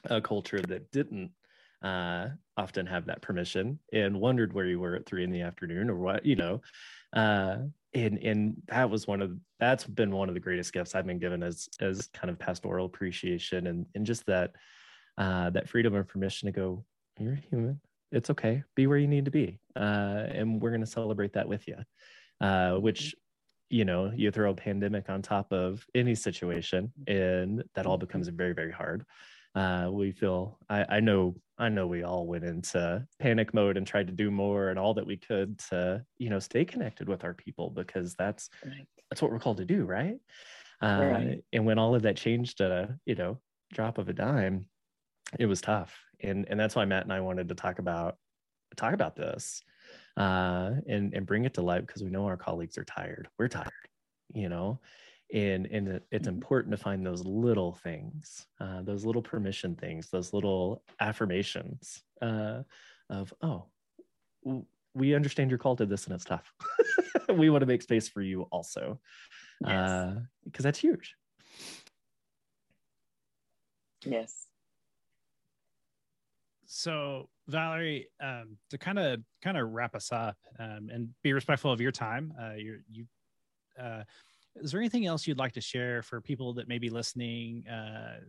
a 0.06 0.21
culture 0.21 0.60
that 0.60 0.91
didn't 0.91 1.32
uh 1.82 2.27
often 2.58 2.86
have 2.86 3.06
that 3.06 3.21
permission 3.21 3.80
and 3.93 4.19
wondered 4.19 4.51
where 4.51 4.65
you 4.65 4.80
were 4.80 4.95
at 4.95 5.06
three 5.06 5.23
in 5.23 5.32
the 5.32 5.41
afternoon 5.41 5.89
or 5.89 5.95
what 5.95 6.25
you 6.25 6.36
know 6.36 6.62
uh 7.13 7.58
and 7.93 8.17
and 8.19 8.62
that 8.67 8.89
was 8.89 9.08
one 9.08 9.21
of 9.21 9.32
that's 9.60 9.86
been 9.86 10.12
one 10.12 10.30
of 10.30 10.36
the 10.36 10.41
greatest 10.41 10.73
gifts 10.73 10.95
I've 10.95 11.08
been 11.08 11.19
given 11.19 11.43
as 11.43 11.69
as 11.80 12.08
kind 12.13 12.30
of 12.30 12.38
pastoral 12.38 12.86
appreciation 12.86 13.67
and 13.67 13.86
and 13.95 14.06
just 14.06 14.26
that 14.26 14.52
uh, 15.17 15.50
that 15.52 15.67
freedom 15.69 15.95
and 15.95 16.08
permission 16.08 16.47
to 16.47 16.52
go 16.52 16.86
you're 17.19 17.34
a 17.34 17.50
human. 17.50 17.80
It's 18.12 18.30
okay. 18.30 18.63
Be 18.76 18.88
where 18.88 19.00
you 19.00 19.08
need 19.08 19.26
to 19.26 19.32
be. 19.32 19.60
Uh, 19.76 20.23
and 20.30 20.62
we're 20.62 20.69
going 20.69 20.82
to 20.82 20.88
celebrate 20.88 21.34
that 21.34 21.47
with 21.47 21.67
you 21.67 21.76
uh, 22.41 22.73
which 22.73 23.15
you 23.69 23.86
know 23.86 24.12
you 24.15 24.32
throw 24.32 24.52
a 24.52 24.56
pandemic 24.56 25.10
on 25.10 25.21
top 25.21 25.52
of 25.52 25.86
any 25.93 26.15
situation 26.15 26.91
and 27.08 27.63
that 27.76 27.86
all 27.86 27.97
becomes 27.97 28.28
very 28.30 28.54
very 28.54 28.71
hard 28.71 29.04
uh, 29.55 29.89
we 29.91 30.12
feel 30.12 30.60
I, 30.69 30.86
I 30.89 30.99
know 30.99 31.36
I 31.57 31.69
know 31.69 31.88
we 31.88 32.03
all 32.03 32.27
went 32.27 32.43
into 32.43 33.05
panic 33.19 33.53
mode 33.53 33.77
and 33.77 33.88
tried 33.88 34.07
to 34.07 34.13
do 34.13 34.29
more 34.29 34.69
and 34.69 34.77
all 34.77 34.93
that 34.93 35.07
we 35.07 35.17
could 35.17 35.57
to 35.69 36.03
you 36.17 36.29
know 36.29 36.39
stay 36.39 36.65
connected 36.65 37.07
with 37.10 37.23
our 37.23 37.33
people 37.33 37.69
because 37.69 38.13
that's 38.15 38.49
right. 38.65 38.88
that's 39.10 39.21
what 39.21 39.31
we're 39.31 39.39
called 39.39 39.57
to 39.57 39.65
do 39.65 39.86
right? 39.86 40.17
Uh, 40.79 41.10
right. 41.12 41.43
and 41.53 41.65
when 41.65 41.79
all 41.79 41.95
of 41.95 42.03
that 42.03 42.17
changed 42.17 42.62
at 42.62 42.71
a 42.71 42.95
you 43.05 43.15
know 43.15 43.39
drop 43.73 43.97
of 43.97 44.10
a 44.10 44.13
dime 44.13 44.65
it 45.39 45.47
was 45.47 45.60
tough 45.60 45.97
and 46.21 46.45
and 46.49 46.60
that's 46.60 46.75
why 46.75 46.86
Matt 46.86 47.03
and 47.03 47.13
I 47.13 47.19
wanted 47.19 47.49
to 47.49 47.55
talk 47.55 47.79
about 47.79 48.17
talk 48.75 48.93
about 48.93 49.15
this 49.15 49.62
uh, 50.17 50.71
and 50.88 51.13
and 51.13 51.25
bring 51.25 51.45
it 51.45 51.53
to 51.55 51.62
light 51.62 51.86
because 51.86 52.03
we 52.03 52.10
know 52.10 52.25
our 52.25 52.38
colleagues 52.38 52.77
are 52.77 52.86
tired 52.86 53.27
we're 53.39 53.47
tired 53.47 53.71
you 54.33 54.49
know 54.49 54.79
and 55.34 55.66
and 55.68 55.88
it's 56.12 56.28
mm-hmm. 56.28 56.36
important 56.36 56.72
to 56.72 56.82
find 56.82 57.06
those 57.06 57.26
little 57.26 57.74
things 57.74 58.46
uh, 58.62 58.82
those 58.84 59.06
little 59.06 59.22
permission 59.22 59.76
things 59.76 60.10
those 60.10 60.34
little 60.34 60.84
affirmations 61.00 62.04
uh, 62.22 62.62
of 63.10 63.34
oh 63.42 63.66
we 64.94 65.13
understand 65.13 65.50
your 65.52 65.60
call 65.60 65.76
to 65.76 65.86
this 65.86 66.06
and 66.06 66.16
it's 66.16 66.24
tough 66.24 66.52
we 67.34 67.50
want 67.50 67.62
to 67.62 67.66
make 67.66 67.82
space 67.82 68.08
for 68.08 68.22
you 68.22 68.44
also 68.44 69.00
because 69.60 69.74
yes. 69.74 70.60
uh, 70.60 70.62
that's 70.62 70.80
huge 70.80 71.16
yes 74.06 74.46
so 76.66 77.28
valerie 77.48 78.08
um, 78.22 78.58
to 78.70 78.78
kind 78.78 79.00
of 79.00 79.20
kind 79.42 79.58
of 79.58 79.70
wrap 79.72 79.94
us 79.96 80.12
up 80.12 80.38
um, 80.60 80.90
and 80.92 81.10
be 81.22 81.34
respectful 81.34 81.72
of 81.72 81.82
your 81.82 81.92
time 81.92 82.34
uh, 82.42 82.54
you 82.56 82.80
you 82.90 83.06
uh, 83.82 84.04
is 84.62 84.72
there 84.72 84.80
anything 84.80 85.06
else 85.06 85.28
you'd 85.28 85.38
like 85.38 85.54
to 85.54 85.62
share 85.62 86.02
for 86.02 86.22
people 86.22 86.54
that 86.54 86.67
may 86.67 86.78
be 86.78 86.89
listening 86.89 87.63
uh, 87.67 88.20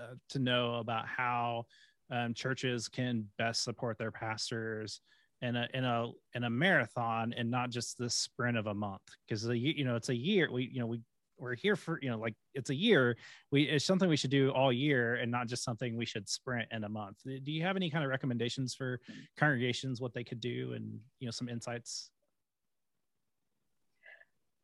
uh, 0.00 0.14
to 0.30 0.38
know 0.38 0.76
about 0.76 1.06
how 1.06 1.64
um, 2.10 2.34
churches 2.34 2.88
can 2.88 3.26
best 3.38 3.64
support 3.64 3.98
their 3.98 4.10
pastors 4.10 5.00
in 5.40 5.56
a 5.56 5.66
in 5.74 5.84
a 5.84 6.10
in 6.34 6.44
a 6.44 6.50
marathon 6.50 7.34
and 7.36 7.50
not 7.50 7.70
just 7.70 7.98
the 7.98 8.10
sprint 8.10 8.56
of 8.56 8.66
a 8.66 8.74
month? 8.74 9.02
Because 9.26 9.46
you 9.46 9.84
know 9.84 9.96
it's 9.96 10.08
a 10.08 10.16
year. 10.16 10.48
We 10.50 10.70
you 10.72 10.80
know 10.80 10.86
we 10.86 11.00
we're 11.38 11.56
here 11.56 11.74
for 11.74 11.98
you 12.00 12.10
know 12.10 12.18
like 12.18 12.34
it's 12.54 12.70
a 12.70 12.74
year. 12.74 13.16
We 13.50 13.64
it's 13.64 13.84
something 13.84 14.08
we 14.08 14.16
should 14.16 14.30
do 14.30 14.50
all 14.50 14.72
year 14.72 15.14
and 15.16 15.30
not 15.30 15.48
just 15.48 15.64
something 15.64 15.96
we 15.96 16.06
should 16.06 16.28
sprint 16.28 16.68
in 16.70 16.84
a 16.84 16.88
month. 16.88 17.16
Do 17.24 17.52
you 17.52 17.62
have 17.62 17.76
any 17.76 17.90
kind 17.90 18.04
of 18.04 18.10
recommendations 18.10 18.74
for 18.74 19.00
congregations 19.36 20.00
what 20.00 20.14
they 20.14 20.24
could 20.24 20.40
do 20.40 20.72
and 20.74 21.00
you 21.18 21.26
know 21.26 21.32
some 21.32 21.48
insights 21.48 22.11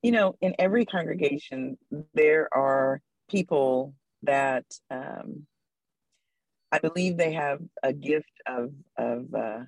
you 0.03 0.13
know, 0.13 0.37
in 0.41 0.55
every 0.59 0.85
congregation, 0.85 1.77
there 2.15 2.49
are 2.53 3.01
people 3.29 3.95
that 4.23 4.65
um, 4.91 5.47
I 6.71 6.79
believe 6.79 7.17
they 7.17 7.33
have 7.33 7.61
a 7.83 7.93
gift 7.93 8.33
of 8.47 8.73
of 8.97 9.35
uh, 9.35 9.61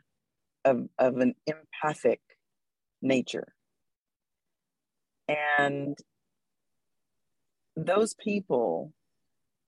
of 0.64 0.88
of 0.98 1.16
an 1.16 1.34
empathic 1.46 2.20
nature. 3.02 3.54
And 5.28 5.96
those 7.76 8.14
people, 8.14 8.92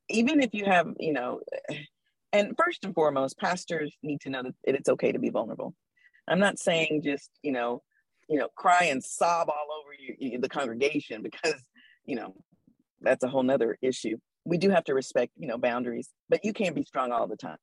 even 0.09 0.43
if 0.43 0.53
you 0.53 0.65
have, 0.65 0.89
you 0.99 1.13
know, 1.13 1.41
and 2.33 2.55
first 2.59 2.85
and 2.85 2.95
foremost, 2.95 3.39
pastors 3.39 3.97
need 4.03 4.21
to 4.23 4.31
know 4.31 4.43
that 4.43 4.55
it's 4.65 4.89
okay 4.89 5.13
to 5.13 5.19
be 5.19 5.31
vulnerable. 5.31 5.75
I'm 6.29 6.41
not 6.41 6.59
saying 6.59 7.03
just, 7.05 7.31
you 7.43 7.53
know, 7.53 7.83
you 8.33 8.39
know, 8.39 8.49
cry 8.57 8.85
and 8.85 9.05
sob 9.05 9.51
all 9.51 9.69
over 9.79 9.91
you, 10.19 10.41
the 10.41 10.49
congregation 10.49 11.21
because, 11.23 11.63
you 12.07 12.17
know, 12.17 12.35
that's 13.03 13.23
a 13.23 13.29
whole 13.29 13.43
nother 13.43 13.77
issue. 13.83 14.17
We 14.47 14.57
do 14.57 14.71
have 14.71 14.85
to 14.85 14.95
respect, 14.95 15.33
you 15.37 15.47
know, 15.47 15.59
boundaries, 15.59 16.09
but 16.31 16.43
you 16.43 16.55
can't 16.55 16.75
be 16.75 16.83
strong 16.83 17.13
all 17.13 17.27
the 17.27 17.37
time. 17.37 17.59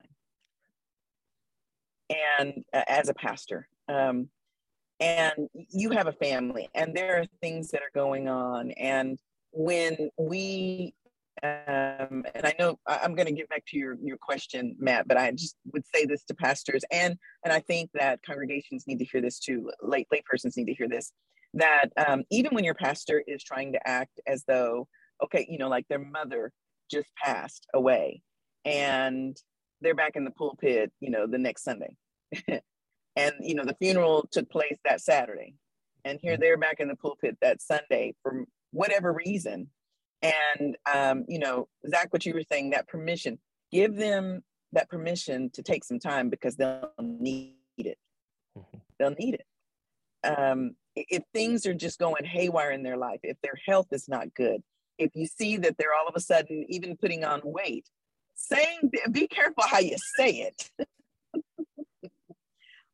And 2.38 2.64
uh, 2.72 2.84
as 2.88 3.10
a 3.10 3.16
pastor, 3.16 3.68
um, 3.88 4.30
and 5.00 5.50
you 5.72 5.90
have 5.90 6.06
a 6.06 6.12
family, 6.12 6.70
and 6.76 6.94
there 6.94 7.18
are 7.18 7.26
things 7.42 7.72
that 7.72 7.82
are 7.82 7.92
going 7.96 8.28
on, 8.28 8.70
and 8.72 9.18
when 9.52 10.10
we 10.18 10.94
um, 11.44 12.26
and 12.36 12.46
I 12.46 12.54
know 12.60 12.80
I'm 12.88 13.16
going 13.16 13.28
to 13.28 13.34
get 13.34 13.50
back 13.50 13.64
to 13.68 13.78
your 13.78 13.98
your 14.02 14.18
question, 14.18 14.76
Matt, 14.80 15.08
but 15.08 15.18
I 15.18 15.32
just 15.32 15.56
would 15.74 15.84
say 15.94 16.06
this 16.06 16.24
to 16.26 16.34
pastors, 16.34 16.84
and 16.92 17.18
and 17.44 17.54
I 17.54 17.60
think 17.60 17.92
that 17.94 18.20
congregations 18.24 18.86
need 18.88 19.00
to 19.00 19.06
hear 19.06 19.22
this 19.22 19.40
too. 19.40 19.72
Lay 19.82 20.06
laypersons 20.14 20.58
need 20.58 20.66
to 20.66 20.74
hear 20.74 20.90
this. 20.90 21.12
That 21.54 21.88
um, 21.98 22.24
even 22.30 22.54
when 22.54 22.64
your 22.64 22.74
pastor 22.74 23.24
is 23.26 23.44
trying 23.44 23.74
to 23.74 23.88
act 23.88 24.20
as 24.28 24.44
though, 24.48 24.88
okay, 25.24 25.46
you 25.50 25.58
know, 25.58 25.70
like 25.70 25.88
their 25.88 26.00
mother 26.00 26.52
just 26.92 27.10
passed 27.24 27.68
away, 27.74 28.22
and 28.66 29.38
they're 29.82 29.96
back 29.96 30.16
in 30.16 30.26
the 30.26 30.32
pulpit, 30.32 30.92
you 31.00 31.10
know, 31.10 31.26
the 31.26 31.38
next 31.38 31.64
Sunday, 31.64 31.96
and 32.48 33.34
you 33.40 33.56
know 33.56 33.66
the 33.66 33.78
funeral 33.80 34.28
took 34.32 34.50
place 34.50 34.78
that 34.84 35.00
Saturday, 35.00 35.54
and 36.04 36.20
here 36.22 36.38
they're 36.38 36.58
back 36.58 36.80
in 36.80 36.90
the 36.90 36.98
pulpit 36.98 37.38
that 37.42 37.62
Sunday 37.62 38.16
for 38.24 38.46
whatever 38.72 39.14
reason 39.14 39.70
and 40.22 40.78
um, 40.92 41.26
you 41.28 41.40
know 41.40 41.68
zach 41.90 42.12
what 42.12 42.26
you 42.26 42.34
were 42.34 42.44
saying 42.52 42.72
that 42.72 42.88
permission 42.88 43.40
give 43.72 43.96
them 43.96 44.42
that 44.72 44.90
permission 44.90 45.50
to 45.52 45.64
take 45.64 45.84
some 45.84 46.00
time 46.00 46.30
because 46.30 46.56
they'll 46.56 46.92
need 47.00 47.56
it. 47.78 47.98
Mm-hmm. 48.58 48.78
they'll 48.98 49.16
need 49.18 49.36
it. 49.36 49.46
Um, 50.24 50.76
if 50.96 51.24
things 51.34 51.66
are 51.66 51.74
just 51.74 51.98
going 51.98 52.26
haywire 52.26 52.72
in 52.72 52.84
their 52.84 52.98
life 52.98 53.20
if 53.24 53.38
their 53.42 53.58
health 53.66 53.88
is 53.92 54.10
not 54.10 54.34
good 54.34 54.62
if 54.98 55.12
you 55.16 55.26
see 55.26 55.56
that 55.58 55.78
they're 55.78 55.94
all 55.94 56.08
of 56.08 56.16
a 56.16 56.20
sudden 56.20 56.66
even 56.68 56.98
putting 56.98 57.24
on 57.24 57.40
weight 57.44 57.86
saying 58.40 58.92
be 59.12 59.28
careful 59.28 59.64
how 59.68 59.80
you 59.80 59.96
say 60.18 60.52
it. 60.52 60.72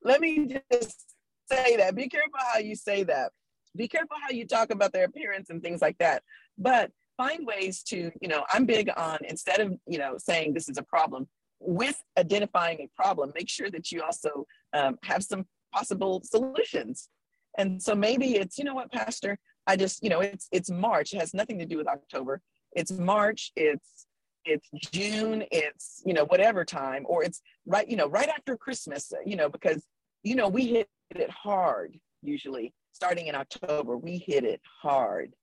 Let 0.04 0.20
me 0.22 0.48
just 0.72 1.16
say 1.52 1.78
that. 1.78 1.96
Be 1.96 2.10
careful 2.10 2.40
how 2.54 2.60
you 2.60 2.76
say 2.76 3.04
that. 3.04 3.32
Be 3.76 3.88
careful 3.88 4.18
how 4.22 4.32
you 4.32 4.46
talk 4.46 4.72
about 4.72 4.94
their 4.94 5.06
appearance 5.06 5.50
and 5.50 5.62
things 5.62 5.82
like 5.82 5.98
that. 6.00 6.24
But 6.58 6.92
find 7.18 7.46
ways 7.46 7.84
to, 7.84 8.12
you 8.22 8.28
know, 8.28 8.44
I'm 8.52 8.66
big 8.66 8.90
on 8.96 9.20
instead 9.28 9.60
of, 9.60 9.74
you 9.88 9.98
know, 9.98 10.16
saying 10.18 10.54
this 10.54 10.70
is 10.70 10.78
a 10.78 10.84
problem, 10.84 11.28
with 11.60 12.02
identifying 12.18 12.80
a 12.82 12.90
problem, 12.96 13.32
make 13.36 13.50
sure 13.50 13.70
that 13.72 13.92
you 13.92 14.02
also 14.02 14.46
um, 14.74 14.98
have 15.04 15.24
some 15.24 15.46
possible 15.74 16.22
solutions. 16.24 17.10
And 17.58 17.82
so 17.82 17.96
maybe 17.96 18.36
it's, 18.36 18.58
you 18.58 18.66
know 18.66 18.76
what, 18.76 18.92
Pastor, 18.92 19.38
I 19.68 19.76
just, 19.76 20.04
you 20.04 20.10
know, 20.10 20.20
it's 20.20 20.48
it's 20.52 20.70
March. 20.70 21.14
It 21.14 21.20
has 21.20 21.34
nothing 21.34 21.58
to 21.60 21.66
do 21.66 21.78
with 21.78 21.88
October. 21.88 22.42
It's 22.74 22.92
March. 22.92 23.52
It's 23.56 24.06
it's 24.44 24.70
June. 24.92 25.44
It's 25.52 26.04
you 26.06 26.14
know 26.14 26.26
whatever 26.26 26.64
time, 26.64 27.04
or 27.08 27.24
it's 27.24 27.42
right, 27.66 27.90
you 27.90 27.96
know, 27.96 28.08
right 28.08 28.30
after 28.30 28.56
Christmas. 28.58 29.12
You 29.26 29.36
know, 29.36 29.50
because 29.50 29.84
you 30.24 30.36
know 30.36 30.48
we 30.48 30.68
hit 30.68 30.90
it 31.12 31.30
hard 31.30 31.98
usually 32.22 32.74
starting 32.92 33.28
in 33.28 33.36
October. 33.36 33.98
We 33.98 34.18
hit 34.18 34.44
it 34.44 34.62
hard, 34.82 35.34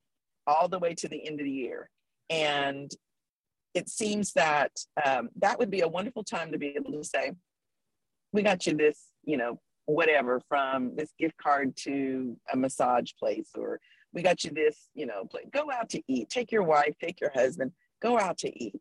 all 0.47 0.67
the 0.67 0.79
way 0.79 0.93
to 0.95 1.07
the 1.07 1.25
end 1.25 1.39
of 1.39 1.45
the 1.45 1.51
year. 1.51 1.89
And 2.29 2.91
it 3.73 3.89
seems 3.89 4.33
that 4.33 4.71
um, 5.03 5.29
that 5.39 5.59
would 5.59 5.71
be 5.71 5.81
a 5.81 5.87
wonderful 5.87 6.23
time 6.23 6.51
to 6.51 6.57
be 6.57 6.75
able 6.75 6.91
to 6.91 7.03
say, 7.03 7.31
we 8.31 8.41
got 8.41 8.65
you 8.65 8.75
this, 8.75 8.99
you 9.23 9.37
know, 9.37 9.59
whatever 9.85 10.41
from 10.47 10.95
this 10.95 11.11
gift 11.19 11.35
card 11.37 11.75
to 11.75 12.37
a 12.51 12.57
massage 12.57 13.11
place, 13.19 13.49
or 13.55 13.79
we 14.13 14.21
got 14.21 14.43
you 14.43 14.51
this, 14.51 14.89
you 14.93 15.05
know, 15.05 15.25
play. 15.25 15.41
go 15.51 15.71
out 15.71 15.89
to 15.89 16.01
eat, 16.07 16.29
take 16.29 16.51
your 16.51 16.63
wife, 16.63 16.93
take 17.01 17.19
your 17.19 17.31
husband, 17.33 17.71
go 18.01 18.19
out 18.19 18.37
to 18.39 18.63
eat, 18.63 18.75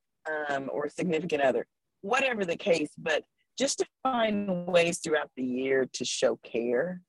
um, 0.49 0.69
or 0.73 0.89
significant 0.89 1.43
other, 1.43 1.67
whatever 2.03 2.45
the 2.45 2.57
case. 2.57 2.91
But 2.97 3.25
just 3.59 3.79
to 3.79 3.87
find 4.03 4.67
ways 4.67 4.99
throughout 4.99 5.31
the 5.37 5.45
year 5.45 5.87
to 5.93 6.05
show 6.05 6.37
care 6.37 7.01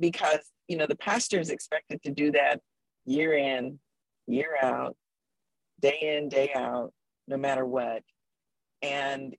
because 0.00 0.40
you 0.68 0.76
know 0.76 0.86
the 0.86 0.96
pastor 0.96 1.40
is 1.40 1.50
expected 1.50 2.02
to 2.02 2.10
do 2.10 2.32
that 2.32 2.60
year 3.06 3.32
in, 3.32 3.78
year 4.26 4.56
out, 4.62 4.96
day 5.80 5.98
in, 6.02 6.28
day 6.28 6.50
out, 6.54 6.92
no 7.26 7.36
matter 7.36 7.64
what. 7.64 8.02
And 8.82 9.34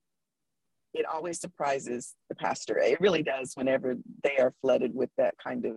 it 0.94 1.06
always 1.06 1.40
surprises 1.40 2.16
the 2.30 2.36
pastor. 2.36 2.80
It 2.80 3.00
really 3.00 3.22
does 3.22 3.54
whenever 3.56 3.96
they 4.24 4.38
are 4.38 4.54
flooded 4.62 4.96
with 4.96 5.10
that 5.18 5.36
kind 5.44 5.66
of 5.66 5.76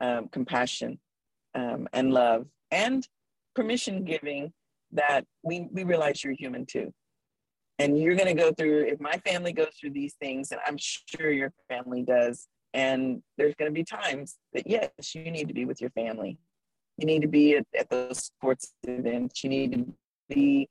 um, 0.00 0.28
compassion 0.28 0.98
um, 1.54 1.88
and 1.92 2.12
love 2.12 2.46
and 2.70 3.06
permission 3.54 4.04
giving 4.04 4.52
that 4.92 5.24
we, 5.42 5.68
we 5.72 5.84
realize 5.84 6.24
you're 6.24 6.34
human 6.34 6.66
too. 6.66 6.92
And 7.78 8.00
you're 8.00 8.16
going 8.16 8.34
to 8.34 8.42
go 8.42 8.52
through, 8.52 8.86
if 8.86 9.00
my 9.00 9.20
family 9.26 9.52
goes 9.52 9.74
through 9.78 9.90
these 9.90 10.14
things, 10.14 10.50
and 10.50 10.60
I'm 10.66 10.78
sure 10.78 11.30
your 11.30 11.52
family 11.68 12.02
does, 12.02 12.48
and 12.72 13.22
there's 13.36 13.54
going 13.54 13.70
to 13.70 13.74
be 13.74 13.84
times 13.84 14.36
that, 14.54 14.66
yes, 14.66 14.90
you 15.14 15.30
need 15.30 15.48
to 15.48 15.54
be 15.54 15.66
with 15.66 15.80
your 15.80 15.90
family. 15.90 16.38
You 16.96 17.06
need 17.06 17.22
to 17.22 17.28
be 17.28 17.56
at, 17.56 17.66
at 17.78 17.90
those 17.90 18.18
sports 18.18 18.72
events. 18.84 19.44
You 19.44 19.50
need 19.50 19.72
to 19.72 19.86
be 20.28 20.68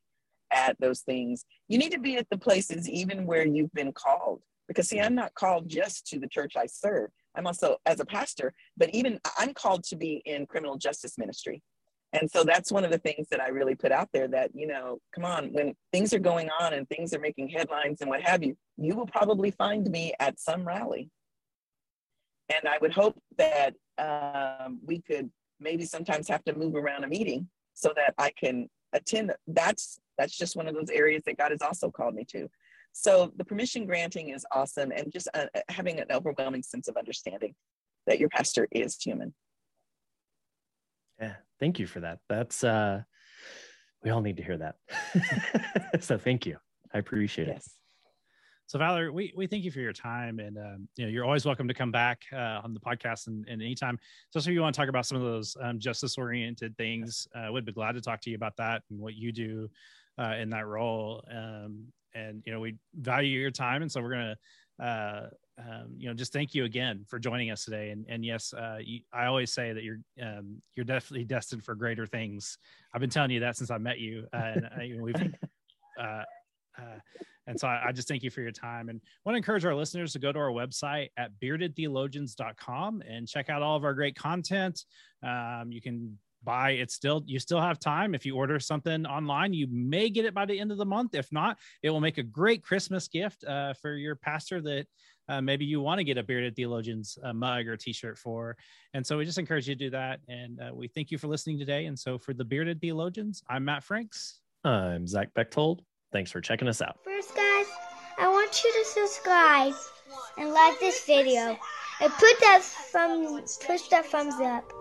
at 0.52 0.76
those 0.80 1.00
things. 1.00 1.44
You 1.68 1.78
need 1.78 1.92
to 1.92 1.98
be 1.98 2.16
at 2.16 2.28
the 2.30 2.38
places 2.38 2.88
even 2.88 3.26
where 3.26 3.46
you've 3.46 3.72
been 3.72 3.92
called. 3.92 4.42
Because 4.68 4.88
see, 4.88 5.00
I'm 5.00 5.14
not 5.14 5.34
called 5.34 5.68
just 5.68 6.06
to 6.08 6.18
the 6.18 6.28
church 6.28 6.54
I 6.56 6.66
serve. 6.66 7.10
I'm 7.36 7.46
also 7.46 7.76
as 7.86 8.00
a 8.00 8.04
pastor, 8.04 8.52
but 8.76 8.90
even 8.90 9.20
I'm 9.38 9.54
called 9.54 9.84
to 9.84 9.96
be 9.96 10.22
in 10.24 10.46
criminal 10.46 10.76
justice 10.76 11.18
ministry. 11.18 11.62
And 12.12 12.30
so 12.30 12.44
that's 12.44 12.72
one 12.72 12.84
of 12.84 12.90
the 12.90 12.98
things 12.98 13.28
that 13.30 13.40
I 13.40 13.48
really 13.48 13.74
put 13.74 13.92
out 13.92 14.08
there 14.12 14.26
that, 14.28 14.50
you 14.54 14.66
know, 14.66 14.98
come 15.14 15.24
on, 15.24 15.52
when 15.52 15.74
things 15.92 16.14
are 16.14 16.18
going 16.18 16.48
on 16.60 16.72
and 16.72 16.88
things 16.88 17.12
are 17.12 17.18
making 17.18 17.48
headlines 17.48 18.00
and 18.00 18.08
what 18.08 18.22
have 18.22 18.42
you, 18.42 18.56
you 18.78 18.94
will 18.94 19.06
probably 19.06 19.50
find 19.50 19.88
me 19.90 20.14
at 20.18 20.40
some 20.40 20.66
rally. 20.66 21.10
And 22.48 22.66
I 22.68 22.78
would 22.80 22.92
hope 22.92 23.18
that 23.38 23.74
um, 23.98 24.78
we 24.84 25.02
could 25.02 25.30
maybe 25.60 25.84
sometimes 25.84 26.28
have 26.28 26.44
to 26.44 26.56
move 26.56 26.74
around 26.74 27.04
a 27.04 27.08
meeting 27.08 27.48
so 27.74 27.92
that 27.96 28.14
I 28.18 28.30
can 28.30 28.68
attend. 28.92 29.32
That's 29.46 29.98
that's 30.18 30.36
just 30.36 30.56
one 30.56 30.66
of 30.66 30.74
those 30.74 30.90
areas 30.90 31.22
that 31.26 31.36
God 31.36 31.50
has 31.50 31.62
also 31.62 31.90
called 31.90 32.14
me 32.14 32.24
to. 32.30 32.48
So 32.92 33.32
the 33.36 33.44
permission 33.44 33.84
granting 33.84 34.30
is 34.30 34.46
awesome, 34.52 34.90
and 34.90 35.12
just 35.12 35.28
uh, 35.34 35.46
uh, 35.54 35.60
having 35.68 36.00
an 36.00 36.06
overwhelming 36.10 36.62
sense 36.62 36.88
of 36.88 36.96
understanding 36.96 37.54
that 38.06 38.18
your 38.18 38.30
pastor 38.30 38.66
is 38.70 38.96
human. 39.02 39.34
Yeah, 41.20 41.34
thank 41.60 41.78
you 41.78 41.86
for 41.86 42.00
that. 42.00 42.20
That's 42.28 42.64
uh, 42.64 43.02
we 44.02 44.10
all 44.10 44.20
need 44.20 44.38
to 44.38 44.42
hear 44.42 44.58
that. 44.58 44.76
so 46.00 46.16
thank 46.16 46.46
you. 46.46 46.56
I 46.92 46.98
appreciate 46.98 47.48
yes. 47.48 47.66
it. 47.66 47.72
So 48.68 48.80
Valerie, 48.80 49.10
we, 49.10 49.32
we 49.36 49.46
thank 49.46 49.62
you 49.62 49.70
for 49.70 49.78
your 49.78 49.92
time, 49.92 50.40
and 50.40 50.58
um, 50.58 50.88
you 50.96 51.04
know 51.04 51.10
you're 51.10 51.24
always 51.24 51.44
welcome 51.44 51.68
to 51.68 51.74
come 51.74 51.92
back 51.92 52.22
uh, 52.32 52.60
on 52.64 52.74
the 52.74 52.80
podcast 52.80 53.28
and, 53.28 53.46
and 53.48 53.62
anytime. 53.62 53.96
especially 54.30 54.52
if 54.52 54.54
you 54.56 54.60
want 54.60 54.74
to 54.74 54.80
talk 54.80 54.88
about 54.88 55.06
some 55.06 55.16
of 55.16 55.22
those 55.22 55.56
um, 55.60 55.78
justice 55.78 56.18
oriented 56.18 56.76
things, 56.76 57.28
uh, 57.36 57.46
would 57.52 57.64
be 57.64 57.70
glad 57.70 57.92
to 57.92 58.00
talk 58.00 58.20
to 58.22 58.30
you 58.30 58.34
about 58.34 58.56
that 58.56 58.82
and 58.90 58.98
what 58.98 59.14
you 59.14 59.30
do 59.30 59.70
uh, 60.18 60.34
in 60.40 60.50
that 60.50 60.66
role. 60.66 61.24
Um, 61.30 61.84
and 62.16 62.42
you 62.44 62.52
know 62.52 62.58
we 62.58 62.74
value 62.96 63.38
your 63.38 63.52
time, 63.52 63.82
and 63.82 63.92
so 63.92 64.02
we're 64.02 64.10
gonna 64.10 64.36
uh, 64.82 65.26
um, 65.60 65.94
you 65.96 66.08
know 66.08 66.14
just 66.14 66.32
thank 66.32 66.52
you 66.52 66.64
again 66.64 67.04
for 67.06 67.20
joining 67.20 67.52
us 67.52 67.64
today. 67.64 67.90
And 67.90 68.04
and 68.08 68.24
yes, 68.24 68.52
uh, 68.52 68.78
you, 68.82 69.02
I 69.12 69.26
always 69.26 69.52
say 69.52 69.74
that 69.74 69.84
you're 69.84 70.00
um, 70.20 70.60
you're 70.74 70.84
definitely 70.84 71.24
destined 71.24 71.62
for 71.62 71.76
greater 71.76 72.04
things. 72.04 72.58
I've 72.92 73.00
been 73.00 73.10
telling 73.10 73.30
you 73.30 73.38
that 73.40 73.56
since 73.56 73.70
I 73.70 73.78
met 73.78 74.00
you, 74.00 74.26
uh, 74.34 74.36
and 74.38 74.64
uh, 74.64 75.02
we've. 75.02 75.14
Uh, 75.98 76.24
uh, 76.78 76.98
and 77.46 77.58
so 77.58 77.68
I, 77.68 77.88
I, 77.88 77.92
just 77.92 78.08
thank 78.08 78.22
you 78.22 78.30
for 78.30 78.40
your 78.40 78.52
time. 78.52 78.88
And 78.88 79.00
want 79.24 79.34
to 79.34 79.36
encourage 79.36 79.64
our 79.64 79.74
listeners 79.74 80.12
to 80.12 80.18
go 80.18 80.32
to 80.32 80.38
our 80.38 80.50
website 80.50 81.08
at 81.16 81.30
beardedtheologians.com 81.42 83.02
and 83.08 83.28
check 83.28 83.48
out 83.48 83.62
all 83.62 83.76
of 83.76 83.84
our 83.84 83.94
great 83.94 84.16
content. 84.16 84.84
Um, 85.22 85.70
you 85.70 85.80
can 85.80 86.18
buy 86.44 86.70
it 86.72 86.90
still 86.90 87.22
you 87.26 87.38
still 87.38 87.60
have 87.60 87.78
time. 87.78 88.14
If 88.14 88.24
you 88.24 88.36
order 88.36 88.60
something 88.60 89.04
online 89.04 89.52
you 89.52 89.66
may 89.70 90.08
get 90.08 90.24
it 90.24 90.32
by 90.32 90.46
the 90.46 90.58
end 90.58 90.70
of 90.70 90.78
the 90.78 90.84
month. 90.84 91.14
If 91.14 91.32
not 91.32 91.58
it 91.82 91.90
will 91.90 92.00
make 92.00 92.18
a 92.18 92.22
great 92.22 92.62
christmas 92.62 93.08
gift 93.08 93.44
uh, 93.44 93.74
for 93.74 93.94
your 93.94 94.14
pastor 94.14 94.60
that 94.62 94.86
uh, 95.28 95.40
maybe 95.40 95.64
you 95.64 95.80
want 95.80 95.98
to 95.98 96.04
get 96.04 96.18
a 96.18 96.22
bearded 96.22 96.54
theologians 96.54 97.18
uh, 97.24 97.32
mug 97.32 97.66
or 97.66 97.76
t-shirt 97.76 98.16
for. 98.16 98.56
And 98.94 99.04
so 99.04 99.18
we 99.18 99.24
just 99.24 99.38
encourage 99.38 99.68
you 99.68 99.74
to 99.74 99.84
do 99.86 99.90
that. 99.90 100.20
And 100.28 100.60
uh, 100.60 100.72
we 100.72 100.86
thank 100.86 101.10
you 101.10 101.18
for 101.18 101.26
listening 101.26 101.58
today. 101.58 101.86
And 101.86 101.98
so 101.98 102.16
for 102.16 102.32
the 102.32 102.44
bearded 102.44 102.80
theologians 102.80 103.42
i'm 103.48 103.64
matt 103.64 103.82
franks. 103.82 104.40
I'm 104.64 105.06
zach 105.06 105.34
bechtold 105.34 105.82
Thanks 106.12 106.30
for 106.30 106.40
checking 106.40 106.68
us 106.68 106.80
out. 106.80 106.98
First, 107.04 107.34
guys, 107.34 107.66
I 108.18 108.28
want 108.28 108.62
you 108.64 108.72
to 108.72 108.84
subscribe 108.88 109.74
and 110.38 110.52
like 110.52 110.78
this 110.80 111.04
video 111.04 111.58
and 112.00 112.12
put 112.12 112.40
that 112.40 112.60
thumb, 112.62 113.42
push 113.66 113.88
that 113.88 114.06
thumbs 114.06 114.34
up. 114.40 114.72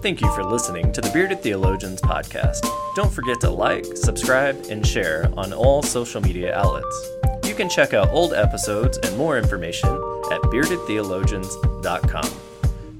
Thank 0.00 0.20
you 0.20 0.32
for 0.34 0.44
listening 0.44 0.92
to 0.92 1.00
the 1.00 1.10
Bearded 1.10 1.42
Theologians 1.42 2.00
podcast. 2.00 2.64
Don't 2.94 3.12
forget 3.12 3.40
to 3.40 3.50
like, 3.50 3.84
subscribe, 3.96 4.66
and 4.70 4.86
share 4.86 5.28
on 5.36 5.52
all 5.52 5.82
social 5.82 6.20
media 6.20 6.56
outlets. 6.56 7.08
You 7.44 7.54
can 7.54 7.68
check 7.68 7.94
out 7.94 8.08
old 8.10 8.32
episodes 8.32 8.98
and 8.98 9.16
more 9.18 9.38
information 9.38 9.88
at 9.88 10.40
beardedtheologians.com. 10.42 12.30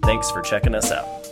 Thanks 0.03 0.31
for 0.31 0.43
checking 0.43 0.75
us 0.75 0.91
out. 0.91 1.28